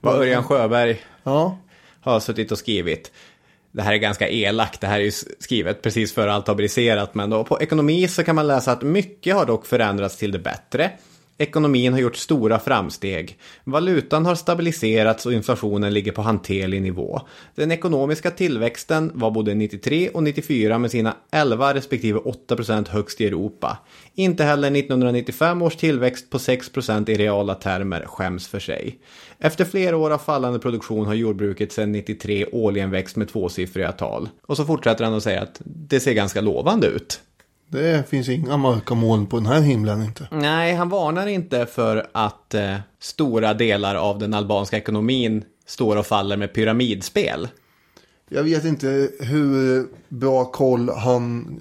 [0.00, 1.58] vad Örjan Sjöberg Ja,
[2.00, 3.12] har suttit och skrivit.
[3.76, 7.14] Det här är ganska elakt, det här är ju skrivet precis före allt har briserat,
[7.14, 10.38] men då på ekonomi så kan man läsa att mycket har dock förändrats till det
[10.38, 10.90] bättre.
[11.38, 13.38] Ekonomin har gjort stora framsteg.
[13.64, 17.20] Valutan har stabiliserats och inflationen ligger på hanterlig nivå.
[17.54, 23.20] Den ekonomiska tillväxten var både 93 och 94 med sina 11 respektive 8 procent högst
[23.20, 23.78] i Europa.
[24.14, 28.98] Inte heller 1995 års tillväxt på 6 procent i reala termer skäms för sig.
[29.38, 34.28] Efter flera år av fallande produktion har jordbruket sedan 93 årligen växt med tvåsiffriga tal.
[34.46, 37.20] Och så fortsätter han att säga att det ser ganska lovande ut
[37.68, 40.28] det finns inga mörka moln på den här himlen inte.
[40.30, 46.06] Nej, han varnar inte för att eh, stora delar av den albanska ekonomin står och
[46.06, 47.48] faller med pyramidspel.
[48.28, 51.60] Jag vet inte hur bra koll han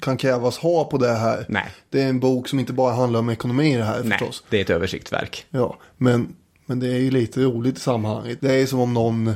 [0.00, 1.46] kan krävas ha på det här.
[1.48, 1.66] Nej.
[1.90, 4.44] Det är en bok som inte bara handlar om ekonomi det här Nej, förstås.
[4.50, 5.46] det är ett översiktsverk.
[5.50, 6.34] Ja, men,
[6.66, 8.38] men det är ju lite roligt i sammanhanget.
[8.40, 9.34] Det är som om någon eh,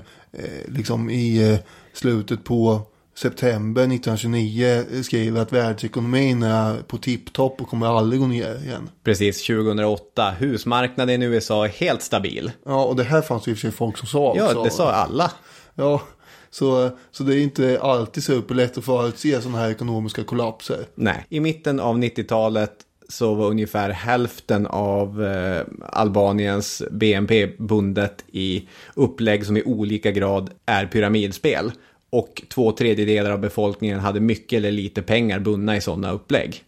[0.69, 1.59] liksom i eh,
[1.93, 2.81] slutet på
[3.19, 8.91] september 1929 skriver att världsekonomin är på tipptopp och kommer aldrig gå ner igen.
[9.05, 10.31] Precis 2008.
[10.39, 12.51] Husmarknaden i USA är helt stabil.
[12.67, 14.63] Ja, och det här fanns ju i och för sig folk som sa Ja, också.
[14.63, 15.31] det sa alla.
[15.75, 16.03] Ja,
[16.51, 20.87] så, så det är inte alltid superlätt att förutse sådana här ekonomiska kollapser.
[20.95, 21.27] Nej.
[21.29, 22.73] I mitten av 90-talet
[23.09, 25.63] så var ungefär hälften av eh,
[25.93, 31.73] Albaniens BNP bundet i upplägg som i olika grad är pyramidspel.
[32.11, 36.65] Och två tredjedelar av befolkningen hade mycket eller lite pengar bundna i sådana upplägg.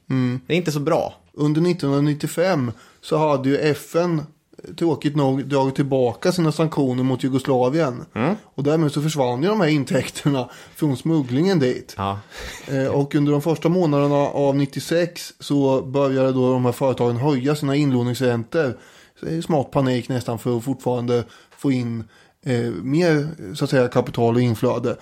[0.46, 1.14] Det är inte så bra.
[1.32, 4.22] Under 1995 så hade ju FN
[4.78, 8.04] tråkigt nog dragit tillbaka sina sanktioner mot Jugoslavien.
[8.54, 11.94] Och därmed så försvann ju de här intäkterna från smugglingen dit.
[11.96, 12.18] Ja,
[12.68, 17.56] Eh, Och under de första månaderna av 96 så började då de här företagen höja
[17.56, 18.78] sina inlåningsräntor.
[19.20, 21.24] Så det är smått panik nästan för att fortfarande
[21.58, 22.04] få in
[22.46, 24.96] eh, mer så att säga kapital och inflöde.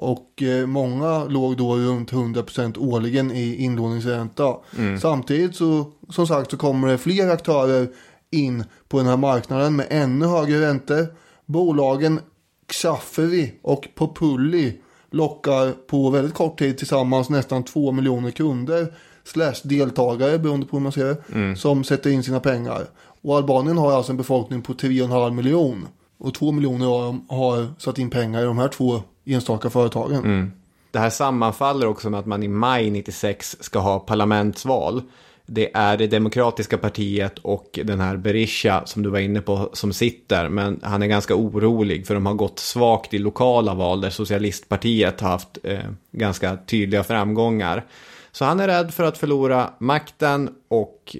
[0.00, 4.56] Och eh, många låg då runt 100% årligen i inlåningsränta.
[5.00, 7.88] Samtidigt så som sagt så kommer det fler aktörer
[8.30, 11.06] in på den här marknaden med ännu högre räntor.
[11.46, 12.20] Bolagen
[12.66, 14.80] Xaferi och Populli
[15.10, 18.94] lockar på väldigt kort tid tillsammans nästan 2 miljoner kunder
[19.24, 22.86] slash deltagare beroende på hur man ser det som sätter in sina pengar.
[23.22, 25.88] Och Albanien har alltså en befolkning på 3,5 miljon.
[26.18, 30.24] Och två miljoner av dem har satt in pengar i de här två enstaka företagen.
[30.24, 30.52] Mm.
[30.90, 35.02] Det här sammanfaller också med att man i maj 96 ska ha parlamentsval.
[35.46, 39.92] Det är det demokratiska partiet och den här Berisha som du var inne på som
[39.92, 40.48] sitter.
[40.48, 45.20] Men han är ganska orolig för de har gått svagt i lokala val där socialistpartiet
[45.20, 45.78] har haft eh,
[46.12, 47.84] ganska tydliga framgångar.
[48.32, 51.16] Så han är rädd för att förlora makten och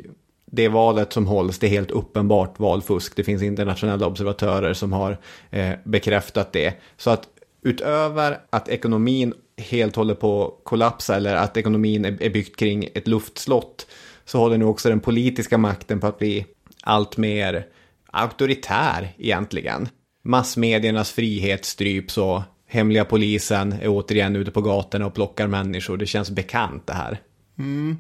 [0.51, 3.16] det valet som hålls, det är helt uppenbart valfusk.
[3.16, 5.18] Det finns internationella observatörer som har
[5.51, 6.74] eh, bekräftat det.
[6.96, 7.28] Så att
[7.62, 12.88] utöver att ekonomin helt håller på att kollapsa eller att ekonomin är, är byggt kring
[12.94, 13.86] ett luftslott
[14.24, 16.46] så håller nu också den politiska makten på att bli
[16.82, 17.66] allt mer
[18.11, 19.88] auktoritär egentligen.
[20.24, 25.96] Massmediernas frihet stryps och hemliga polisen är återigen ute på gatorna och plockar människor.
[25.96, 27.20] Det känns bekant det här.
[27.59, 27.96] Mm.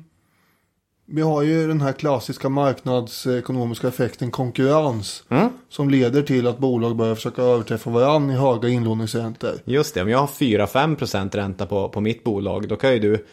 [1.10, 5.24] Vi har ju den här klassiska marknadsekonomiska effekten konkurrens.
[5.28, 5.48] Mm.
[5.68, 9.50] Som leder till att bolag börjar försöka överträffa varandra i höga inlåningsräntor.
[9.64, 13.26] Just det, om jag har 4-5% ränta på, på mitt bolag, då kan ju du...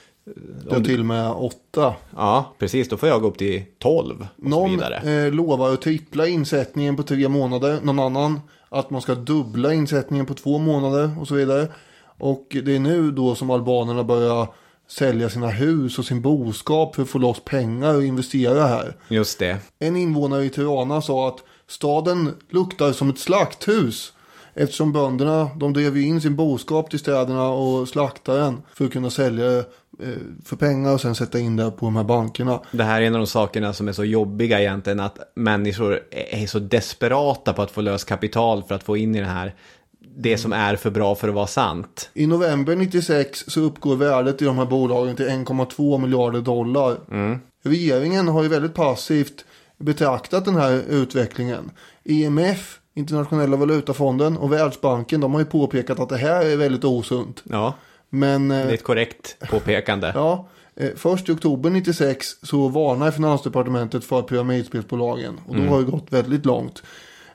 [0.69, 1.93] Det är till och med 8.
[2.15, 2.89] Ja, precis.
[2.89, 5.25] Då får jag gå upp till 12 och Någon så vidare.
[5.25, 7.79] eh, lovar att trippla insättningen på tre månader.
[7.83, 11.67] Någon annan att man ska dubbla insättningen på två månader och så vidare.
[12.17, 14.47] Och det är nu då som albanerna börjar
[14.87, 18.95] sälja sina hus och sin boskap för att få loss pengar och investera här.
[19.07, 19.57] Just det.
[19.79, 24.11] En invånare i Tirana sa att staden luktar som ett slakthus.
[24.57, 29.09] Eftersom bönderna de drev in sin boskap till städerna och slaktade den för att kunna
[29.09, 29.59] sälja det
[30.03, 32.61] eh, för pengar och sen sätta in det på de här bankerna.
[32.71, 34.99] Det här är en av de sakerna som är så jobbiga egentligen.
[34.99, 39.19] Att människor är så desperata på att få lös kapital för att få in i
[39.19, 39.55] det här.
[40.17, 42.09] Det som är för bra för att vara sant.
[42.13, 46.97] I november 96 så uppgår värdet i de här bolagen till 1,2 miljarder dollar.
[47.63, 49.45] Regeringen har ju väldigt passivt
[49.77, 51.71] betraktat den här utvecklingen.
[52.03, 57.43] IMF, Internationella valutafonden och Världsbanken de har ju påpekat att det här är väldigt osunt.
[57.43, 57.73] Ja,
[58.09, 60.11] Men det eh, är ett korrekt påpekande.
[60.15, 65.39] ja, eh, först i oktober 96 så varnar Finansdepartementet för pyramidspelsbolagen.
[65.47, 66.83] Och då har det gått väldigt långt.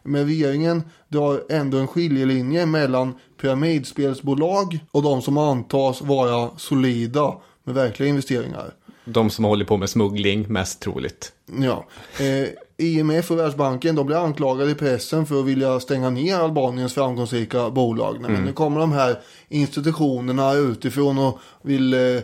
[0.02, 7.34] Men regeringen drar ändå en skiljelinje mellan pyramidspelsbolag och de som antas vara solida
[7.64, 8.74] med verkliga investeringar.
[9.04, 11.32] De som håller på med smuggling, mest troligt.
[11.58, 11.86] Ja.
[12.20, 16.94] Eh, IMF och Världsbanken de blir anklagade i pressen för att vilja stänga ner Albaniens
[16.94, 18.20] framgångsrika bolag.
[18.20, 22.20] Men nu kommer de här institutionerna utifrån och vill eh,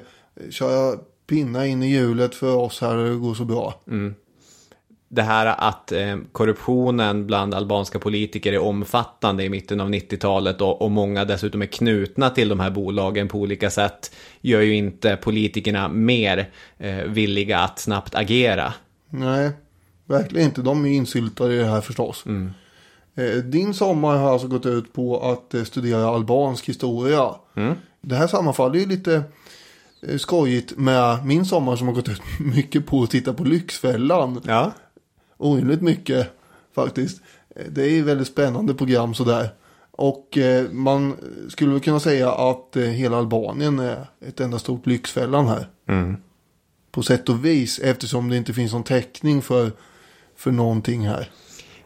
[0.51, 3.75] köra pinna in i hjulet för oss här och det går så bra.
[5.09, 10.83] Det här att eh, korruptionen bland albanska politiker är omfattande i mitten av 90-talet och,
[10.83, 15.17] och många dessutom är knutna till de här bolagen på olika sätt gör ju inte
[15.17, 18.75] politikerna mer eh, villiga att snabbt agera.
[19.11, 19.51] Nej,
[20.05, 20.63] verkligen inte.
[20.63, 22.25] De är insyltade i det här förstås.
[23.15, 27.35] Eh, din sommar har alltså gått ut på att studera albansk historia.
[28.01, 29.23] Det här sammanfaller ju lite
[30.17, 32.23] skojigt med min sommar som har gått ut
[32.55, 34.41] mycket på att titta på Lyxfällan.
[34.45, 34.73] Ja,
[35.37, 36.29] Orimligt mycket
[36.75, 37.23] faktiskt.
[37.69, 39.49] Det är väldigt spännande program sådär.
[39.91, 41.17] Och eh, man
[41.49, 45.67] skulle kunna säga att eh, hela Albanien är ett enda stort Lyxfällan här.
[46.91, 49.73] På sätt och vis eftersom det inte finns någon täckning för,
[50.37, 51.31] för någonting här.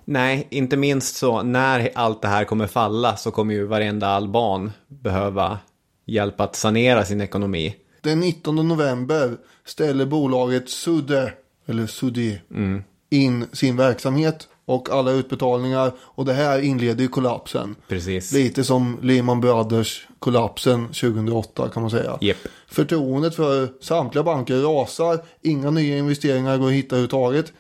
[0.05, 4.73] Nej, inte minst så när allt det här kommer falla så kommer ju varenda alban
[4.89, 5.59] behöva
[6.07, 7.77] hjälp att sanera sin ekonomi.
[8.01, 11.33] Den 19 november ställer bolaget Sude,
[11.67, 12.41] eller Sudi,
[13.11, 15.93] in sin verksamhet och alla utbetalningar.
[15.99, 17.77] Och det här inleder ju kollapsen.
[17.89, 18.33] Precis.
[18.33, 22.19] Lite som Lehman Brothers kollapsen 2008 kan man säga.
[22.21, 22.37] Japp.
[22.69, 25.19] Förtroendet för samtliga banker rasar.
[25.43, 27.53] Inga nya investeringar går att hitta överhuvudtaget.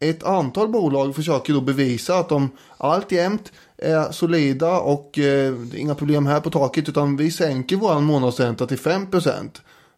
[0.00, 6.26] Ett antal bolag försöker då bevisa att de alltjämt är solida och eh, inga problem
[6.26, 9.50] här på taket utan vi sänker vår månadsränta till 5%.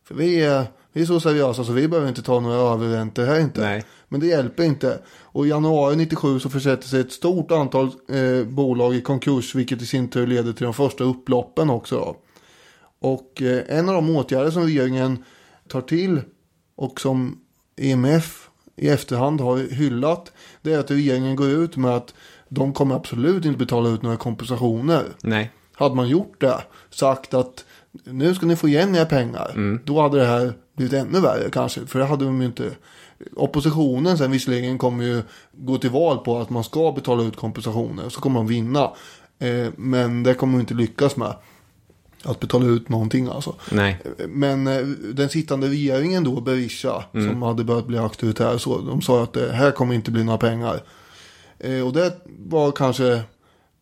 [0.05, 0.65] För vi är,
[0.97, 3.61] vi är så seriösa så vi behöver inte ta några överräntor här inte.
[3.61, 3.85] Nej.
[4.09, 4.99] Men det hjälper inte.
[5.09, 9.83] Och i januari 97 så försätter sig ett stort antal eh, bolag i konkurs vilket
[9.83, 11.97] i sin tur leder till de första upploppen också.
[11.97, 12.17] Då.
[13.09, 15.25] Och eh, en av de åtgärder som regeringen
[15.69, 16.21] tar till
[16.77, 17.41] och som
[17.77, 20.33] IMF i efterhand har hyllat
[20.63, 22.15] det är att regeringen går ut med att
[22.49, 25.05] de kommer absolut inte betala ut några kompensationer.
[25.23, 25.51] Nej.
[25.73, 27.65] Hade man gjort det, sagt att
[28.05, 31.87] nu ska ni få igen era pengar, då hade det här blivit ännu värre kanske.
[31.87, 32.71] För det hade de ju inte.
[33.37, 35.23] Oppositionen sen visserligen kommer ju
[35.53, 38.91] gå till val på att man ska betala ut kompensationer, så kommer de vinna.
[39.39, 41.35] Eh, men det kommer de inte lyckas med.
[42.23, 43.55] Att betala ut någonting alltså.
[43.71, 44.03] Nej.
[44.29, 49.23] Men eh, den sittande regeringen då, Berisha, som hade börjat bli auktoritär så, de sa
[49.23, 50.83] att det här kommer inte bli några pengar.
[51.59, 53.23] Eh, och det var kanske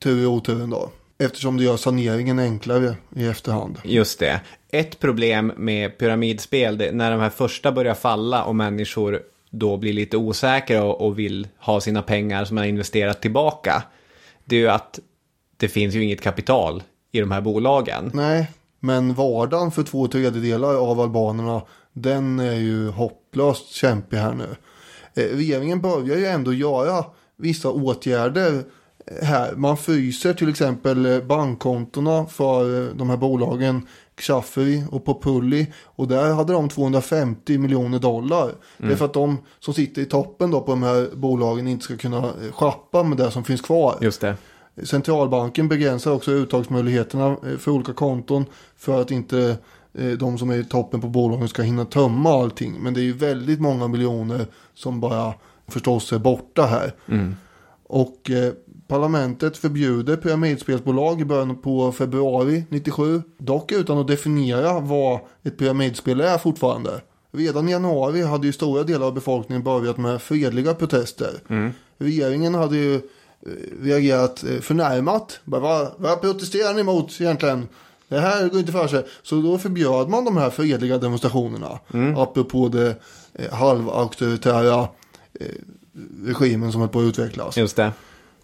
[0.02, 0.90] tur i oturen då.
[1.18, 3.78] Eftersom det gör saneringen enklare i efterhand.
[3.84, 4.40] Just det.
[4.70, 9.92] Ett problem med pyramidspel, det, när de här första börjar falla och människor då blir
[9.92, 13.82] lite osäkra och, och vill ha sina pengar som man har investerat tillbaka.
[14.44, 15.00] Det är ju att
[15.56, 18.10] det finns ju inget kapital i de här bolagen.
[18.14, 18.50] Nej,
[18.80, 21.62] men vardagen för två tredjedelar av albanerna
[21.92, 24.56] den är ju hopplöst kämpig här nu.
[25.14, 27.04] Eh, regeringen börjar ju ändå göra
[27.36, 28.64] vissa åtgärder
[29.22, 29.52] här.
[29.56, 35.72] Man fryser till exempel eh, bankkontona för eh, de här bolagen Xafri och Populli.
[35.84, 38.42] Och där hade de 250 miljoner dollar.
[38.44, 38.56] Mm.
[38.78, 41.84] Det är för att de som sitter i toppen då på de här bolagen inte
[41.84, 43.98] ska kunna shoppa med det som finns kvar.
[44.00, 44.36] Just det.
[44.84, 48.44] Centralbanken begränsar också uttagsmöjligheterna för olika konton
[48.76, 49.56] för att inte
[50.18, 52.76] de som är i toppen på bolagen ska hinna tömma allting.
[52.80, 55.34] Men det är ju väldigt många miljoner som bara
[55.68, 56.94] förstås är borta här.
[57.08, 57.36] Mm.
[57.86, 58.52] Och eh,
[58.88, 63.22] parlamentet förbjuder pyramidspelsbolag i början på februari 97.
[63.38, 67.00] Dock utan att definiera vad ett pyramidspel är fortfarande.
[67.32, 71.30] Redan i januari hade ju stora delar av befolkningen börjat med fredliga protester.
[71.48, 71.70] Mm.
[71.98, 73.00] Regeringen hade ju eh,
[73.82, 75.40] reagerat eh, förnärmat.
[75.44, 77.68] Bara, vad, vad protesterar ni mot egentligen?
[78.08, 79.04] Det här går inte för sig.
[79.22, 81.78] Så då förbjöd man de här fredliga demonstrationerna.
[81.94, 82.16] Mm.
[82.16, 82.96] Apropå det
[83.32, 84.88] eh, halvauktoritära
[85.40, 85.46] eh,
[86.26, 87.56] regimen som höll på att utvecklas.
[87.56, 87.92] Just det.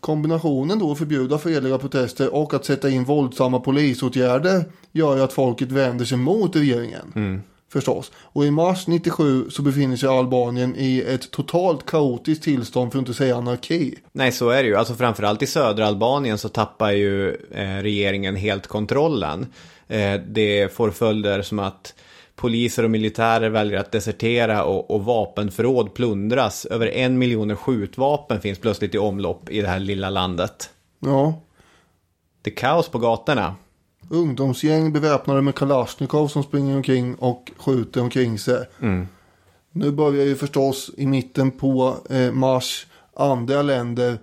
[0.01, 5.33] Kombinationen då att förbjuda fredliga protester och att sätta in våldsamma polisåtgärder gör ju att
[5.33, 7.13] folket vänder sig mot regeringen.
[7.17, 7.43] Mm.
[7.73, 8.13] Förstås.
[8.17, 13.03] Och i mars 97 så befinner sig Albanien i ett totalt kaotiskt tillstånd för att
[13.03, 13.95] inte säga anarki.
[14.13, 14.77] Nej, så är det ju.
[14.77, 19.47] Alltså framförallt i södra Albanien så tappar ju eh, regeringen helt kontrollen.
[19.89, 21.95] Eh, det får följder som att
[22.41, 26.67] poliser och militärer väljer att desertera och, och vapenförråd plundras.
[26.67, 30.71] Över en miljon skjutvapen finns plötsligt i omlopp i det här lilla landet.
[31.01, 31.41] Ja.
[32.43, 33.55] Det är kaos på gatorna.
[34.11, 38.67] Ungdomsgäng beväpnade med Kalashnikov som springer omkring och skjuter omkring sig.
[38.83, 39.09] Mm.
[39.73, 42.87] Nu börjar ju förstås i mitten på eh, mars
[43.17, 44.19] andra länder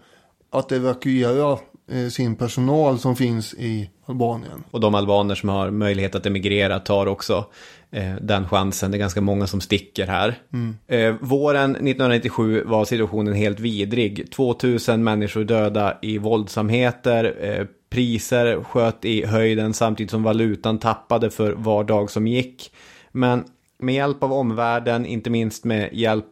[0.51, 1.57] att evakuera
[1.91, 4.63] eh, sin personal som finns i Albanien.
[4.71, 7.45] Och de albaner som har möjlighet att emigrera tar också
[7.91, 8.91] Eh, den chansen.
[8.91, 10.35] Det är ganska många som sticker här.
[10.53, 11.17] Mm.
[11.21, 14.31] Våren 1997 var situationen helt vidrig.
[14.31, 17.35] 2000 människor döda i våldsamheter.
[17.41, 22.71] Eh, priser sköt i höjden samtidigt som valutan tappade för var dag som gick.
[23.11, 23.43] Men
[23.79, 26.25] med hjälp av omvärlden, inte minst med hjälp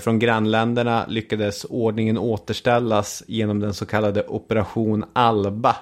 [0.00, 5.76] från grannländerna lyckades ordningen återställas genom den så kallade Operation Alba.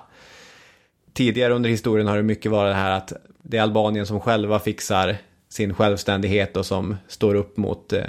[1.12, 4.58] Tidigare under historien har det mycket varit det här att det är Albanien som själva
[4.58, 5.16] fixar
[5.48, 8.04] sin självständighet och som står upp mot, eh,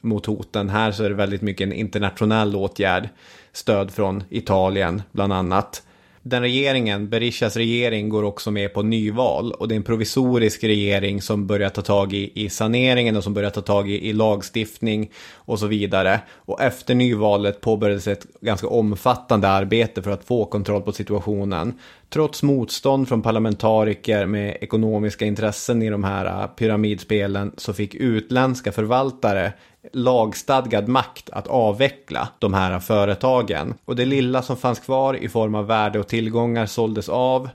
[0.00, 0.68] mot hoten.
[0.68, 3.08] Här så är det väldigt mycket en internationell åtgärd.
[3.52, 5.82] Stöd från Italien bland annat
[6.28, 9.52] den regeringen, Berishas regering, går också med på nyval.
[9.52, 13.34] Och det är en provisorisk regering som börjar ta tag i, i saneringen och som
[13.34, 16.20] börjar ta tag i, i lagstiftning och så vidare.
[16.30, 21.78] Och efter nyvalet påbörjades ett ganska omfattande arbete för att få kontroll på situationen.
[22.08, 29.52] Trots motstånd från parlamentariker med ekonomiska intressen i de här pyramidspelen så fick utländska förvaltare
[29.92, 33.74] lagstadgad makt att avveckla de här företagen.
[33.84, 37.48] Och det lilla som fanns kvar i form av värde och tillgångar såldes av.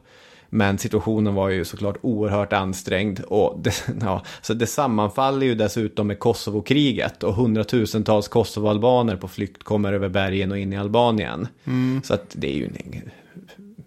[0.54, 6.08] Men situationen var ju såklart oerhört ansträngd och det, ja, så det sammanfaller ju dessutom
[6.08, 11.47] med Kosovo-kriget och hundratusentals Kosovo-albaner på flykt kommer över bergen och in i Albanien.
[11.66, 12.02] Mm.
[12.04, 12.76] Så att det är ju en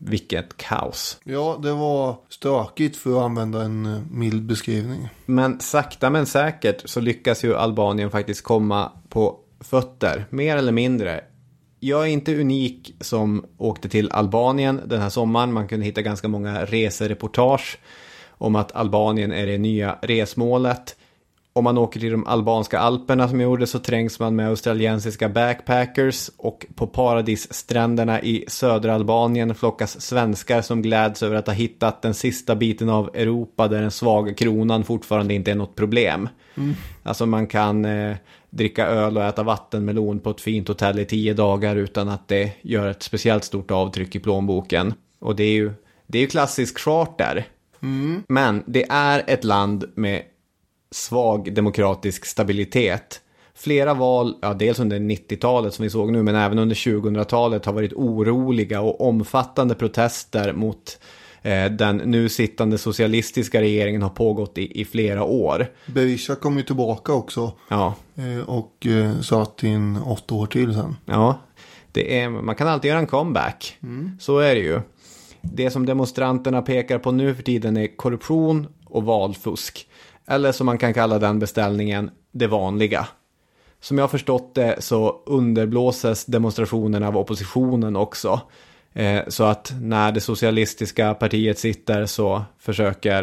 [0.05, 1.21] vilket kaos.
[1.25, 5.09] Ja, det var stökigt för att använda en eh, mild beskrivning.
[5.27, 11.21] Men sakta men säkert så lyckas ju Albanien faktiskt komma på fötter, mer eller mindre.
[11.81, 15.53] Jag är inte unik som åkte till Albanien den här sommaren.
[15.53, 17.79] Man kunde hitta ganska många resereportage
[18.29, 20.97] om att Albanien är det nya resmålet
[21.57, 25.29] om man åker till de albanska alperna som jag gjorde så trängs man med australiensiska
[25.29, 32.03] backpackers och på paradisstränderna i södra Albanien flockas svenskar som gläds över att ha hittat
[32.03, 36.29] den sista biten av Europa där den svaga kronan fortfarande inte är något problem.
[36.55, 36.75] Mm.
[37.03, 38.17] Alltså man kan eh,
[38.51, 42.53] dricka öl och äta vattenmelon på ett fint hotell i tio dagar utan att det
[42.63, 44.95] gör ett speciellt stort avtryck i plånboken.
[45.19, 45.73] Och det är ju,
[46.07, 47.47] det är ju klassisk charter.
[47.83, 48.23] Mm.
[48.29, 50.23] Men det är ett land med
[50.95, 53.21] svag demokratisk stabilitet.
[53.55, 57.73] Flera val, ja, dels under 90-talet som vi såg nu, men även under 2000-talet har
[57.73, 60.99] varit oroliga och omfattande protester mot
[61.43, 65.67] eh, den nu sittande socialistiska regeringen har pågått i, i flera år.
[65.87, 67.53] Berisha kom ju tillbaka också.
[67.69, 67.95] Ja.
[68.15, 70.97] Eh, och eh, satt in åtta år till sen.
[71.07, 71.39] Ja.
[71.93, 73.79] Det är, man kan alltid göra en comeback.
[74.21, 74.81] Så är det ju.
[75.41, 79.89] Det som demonstranterna pekar på nu för tiden är korruption och valfusk.
[80.27, 83.07] Eller som man kan kalla den beställningen, det vanliga.
[83.81, 88.41] Som jag har förstått det så underblåses demonstrationerna av oppositionen också.
[88.93, 93.23] Eh, så att när det socialistiska partiet sitter så försöker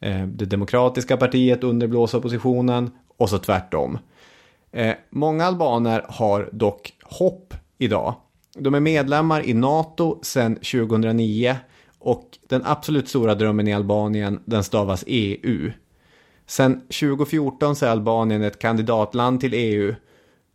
[0.00, 3.98] eh, det demokratiska partiet underblåsa oppositionen och så tvärtom.
[4.72, 8.14] Eh, många albaner har dock hopp idag.
[8.54, 11.56] De är medlemmar i NATO sedan 2009
[11.98, 15.70] och den absolut stora drömmen i Albanien den stavas EU.
[16.52, 19.94] Sen 2014 så är Albanien ett kandidatland till EU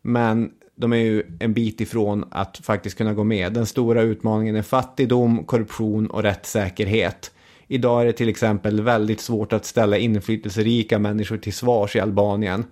[0.02, 3.54] men de är ju en bit ifrån att faktiskt kunna gå med.
[3.54, 7.32] Den stora utmaningen är fattigdom, korruption och rättssäkerhet.
[7.68, 12.66] Idag är det till exempel väldigt svårt att ställa inflytelserika människor till svars i Albanien.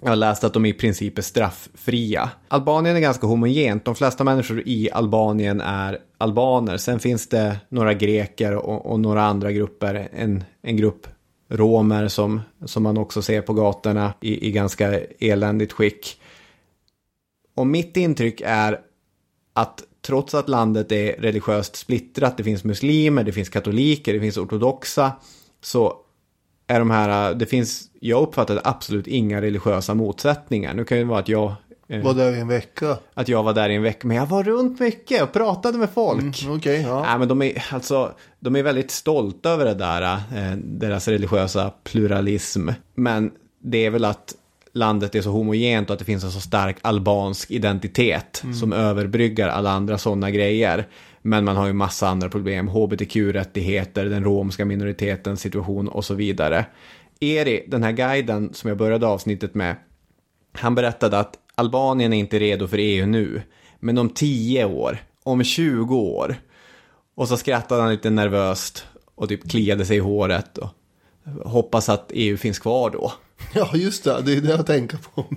[0.00, 2.30] Jag har läst att de i princip är strafffria.
[2.48, 3.84] Albanien är ganska homogent.
[3.84, 6.76] De flesta människor i Albanien är albaner.
[6.76, 10.08] Sen finns det några greker och, och några andra grupper.
[10.12, 11.06] En, en grupp
[11.52, 16.20] romer som, som man också ser på gatorna i, i ganska eländigt skick.
[17.54, 18.80] Och mitt intryck är
[19.52, 24.36] att trots att landet är religiöst splittrat, det finns muslimer, det finns katoliker, det finns
[24.36, 25.12] ortodoxa,
[25.60, 25.96] så
[26.66, 30.74] är de här, det finns, jag uppfattade absolut inga religiösa motsättningar.
[30.74, 31.54] Nu kan det vara att jag...
[31.92, 32.98] Eh, var där i en vecka?
[33.14, 35.90] Att jag var där i en vecka, men jag var runt mycket och pratade med
[35.90, 36.42] folk.
[36.42, 37.02] Mm, okay, ja.
[37.02, 41.72] Nej, men de är, alltså, de är väldigt stolta över det där, eh, deras religiösa
[41.84, 42.68] pluralism.
[42.94, 43.30] Men
[43.62, 44.34] det är väl att
[44.72, 48.54] landet är så homogent och att det finns en så stark albansk identitet mm.
[48.54, 50.88] som överbryggar alla andra sådana grejer.
[51.22, 56.66] Men man har ju massa andra problem, hbtq-rättigheter, den romska minoritetens situation och så vidare.
[57.20, 59.76] Eri, den här guiden som jag började avsnittet med,
[60.52, 63.42] han berättade att Albanien är inte redo för EU nu,
[63.80, 66.36] men om 10 år, om 20 år.
[67.14, 70.68] Och så skrattade han lite nervöst och typ kliade sig i håret och
[71.44, 73.12] hoppas att EU finns kvar då.
[73.54, 74.22] Ja, just det.
[74.22, 75.24] Det är det jag tänker på.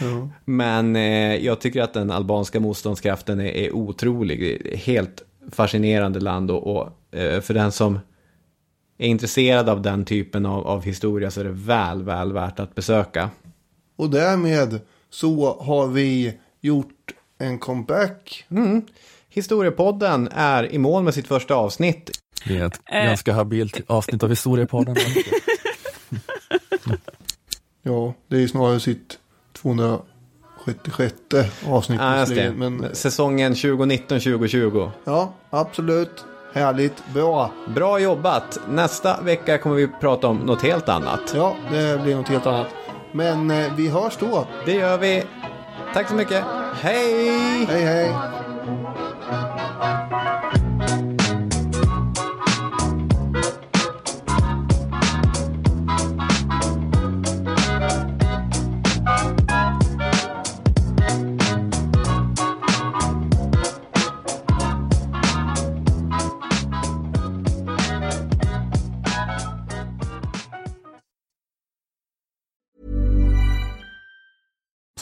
[0.00, 0.28] Ja.
[0.44, 4.70] Men eh, jag tycker att den albanska motståndskraften är, är otrolig.
[4.84, 7.98] Helt fascinerande land och, och eh, för den som
[8.98, 12.74] är intresserad av den typen av, av historia så är det väl, väl värt att
[12.74, 13.30] besöka.
[13.96, 14.80] Och därmed
[15.14, 18.44] så har vi gjort en comeback.
[18.50, 18.82] Mm.
[19.28, 22.10] Historiepodden är i mål med sitt första avsnitt.
[22.46, 23.04] Det är ett äh.
[23.04, 24.96] ganska habilt avsnitt av Historiepodden.
[27.82, 29.18] ja, det är snarare sitt
[29.52, 31.14] 276
[31.66, 32.00] avsnitt.
[32.00, 32.52] Ja, just det.
[32.52, 32.94] Men...
[32.94, 34.90] Säsongen 2019-2020.
[35.04, 36.24] Ja, absolut.
[36.52, 37.02] Härligt.
[37.14, 37.50] Bra.
[37.74, 38.58] Bra jobbat.
[38.68, 41.32] Nästa vecka kommer vi prata om något helt annat.
[41.34, 42.66] Ja, det blir något helt annat.
[43.14, 44.46] Men eh, vi hörs då.
[44.64, 45.24] Det gör vi.
[45.94, 46.44] Tack så mycket.
[46.74, 47.64] Hej!
[47.64, 48.10] Hej, hej.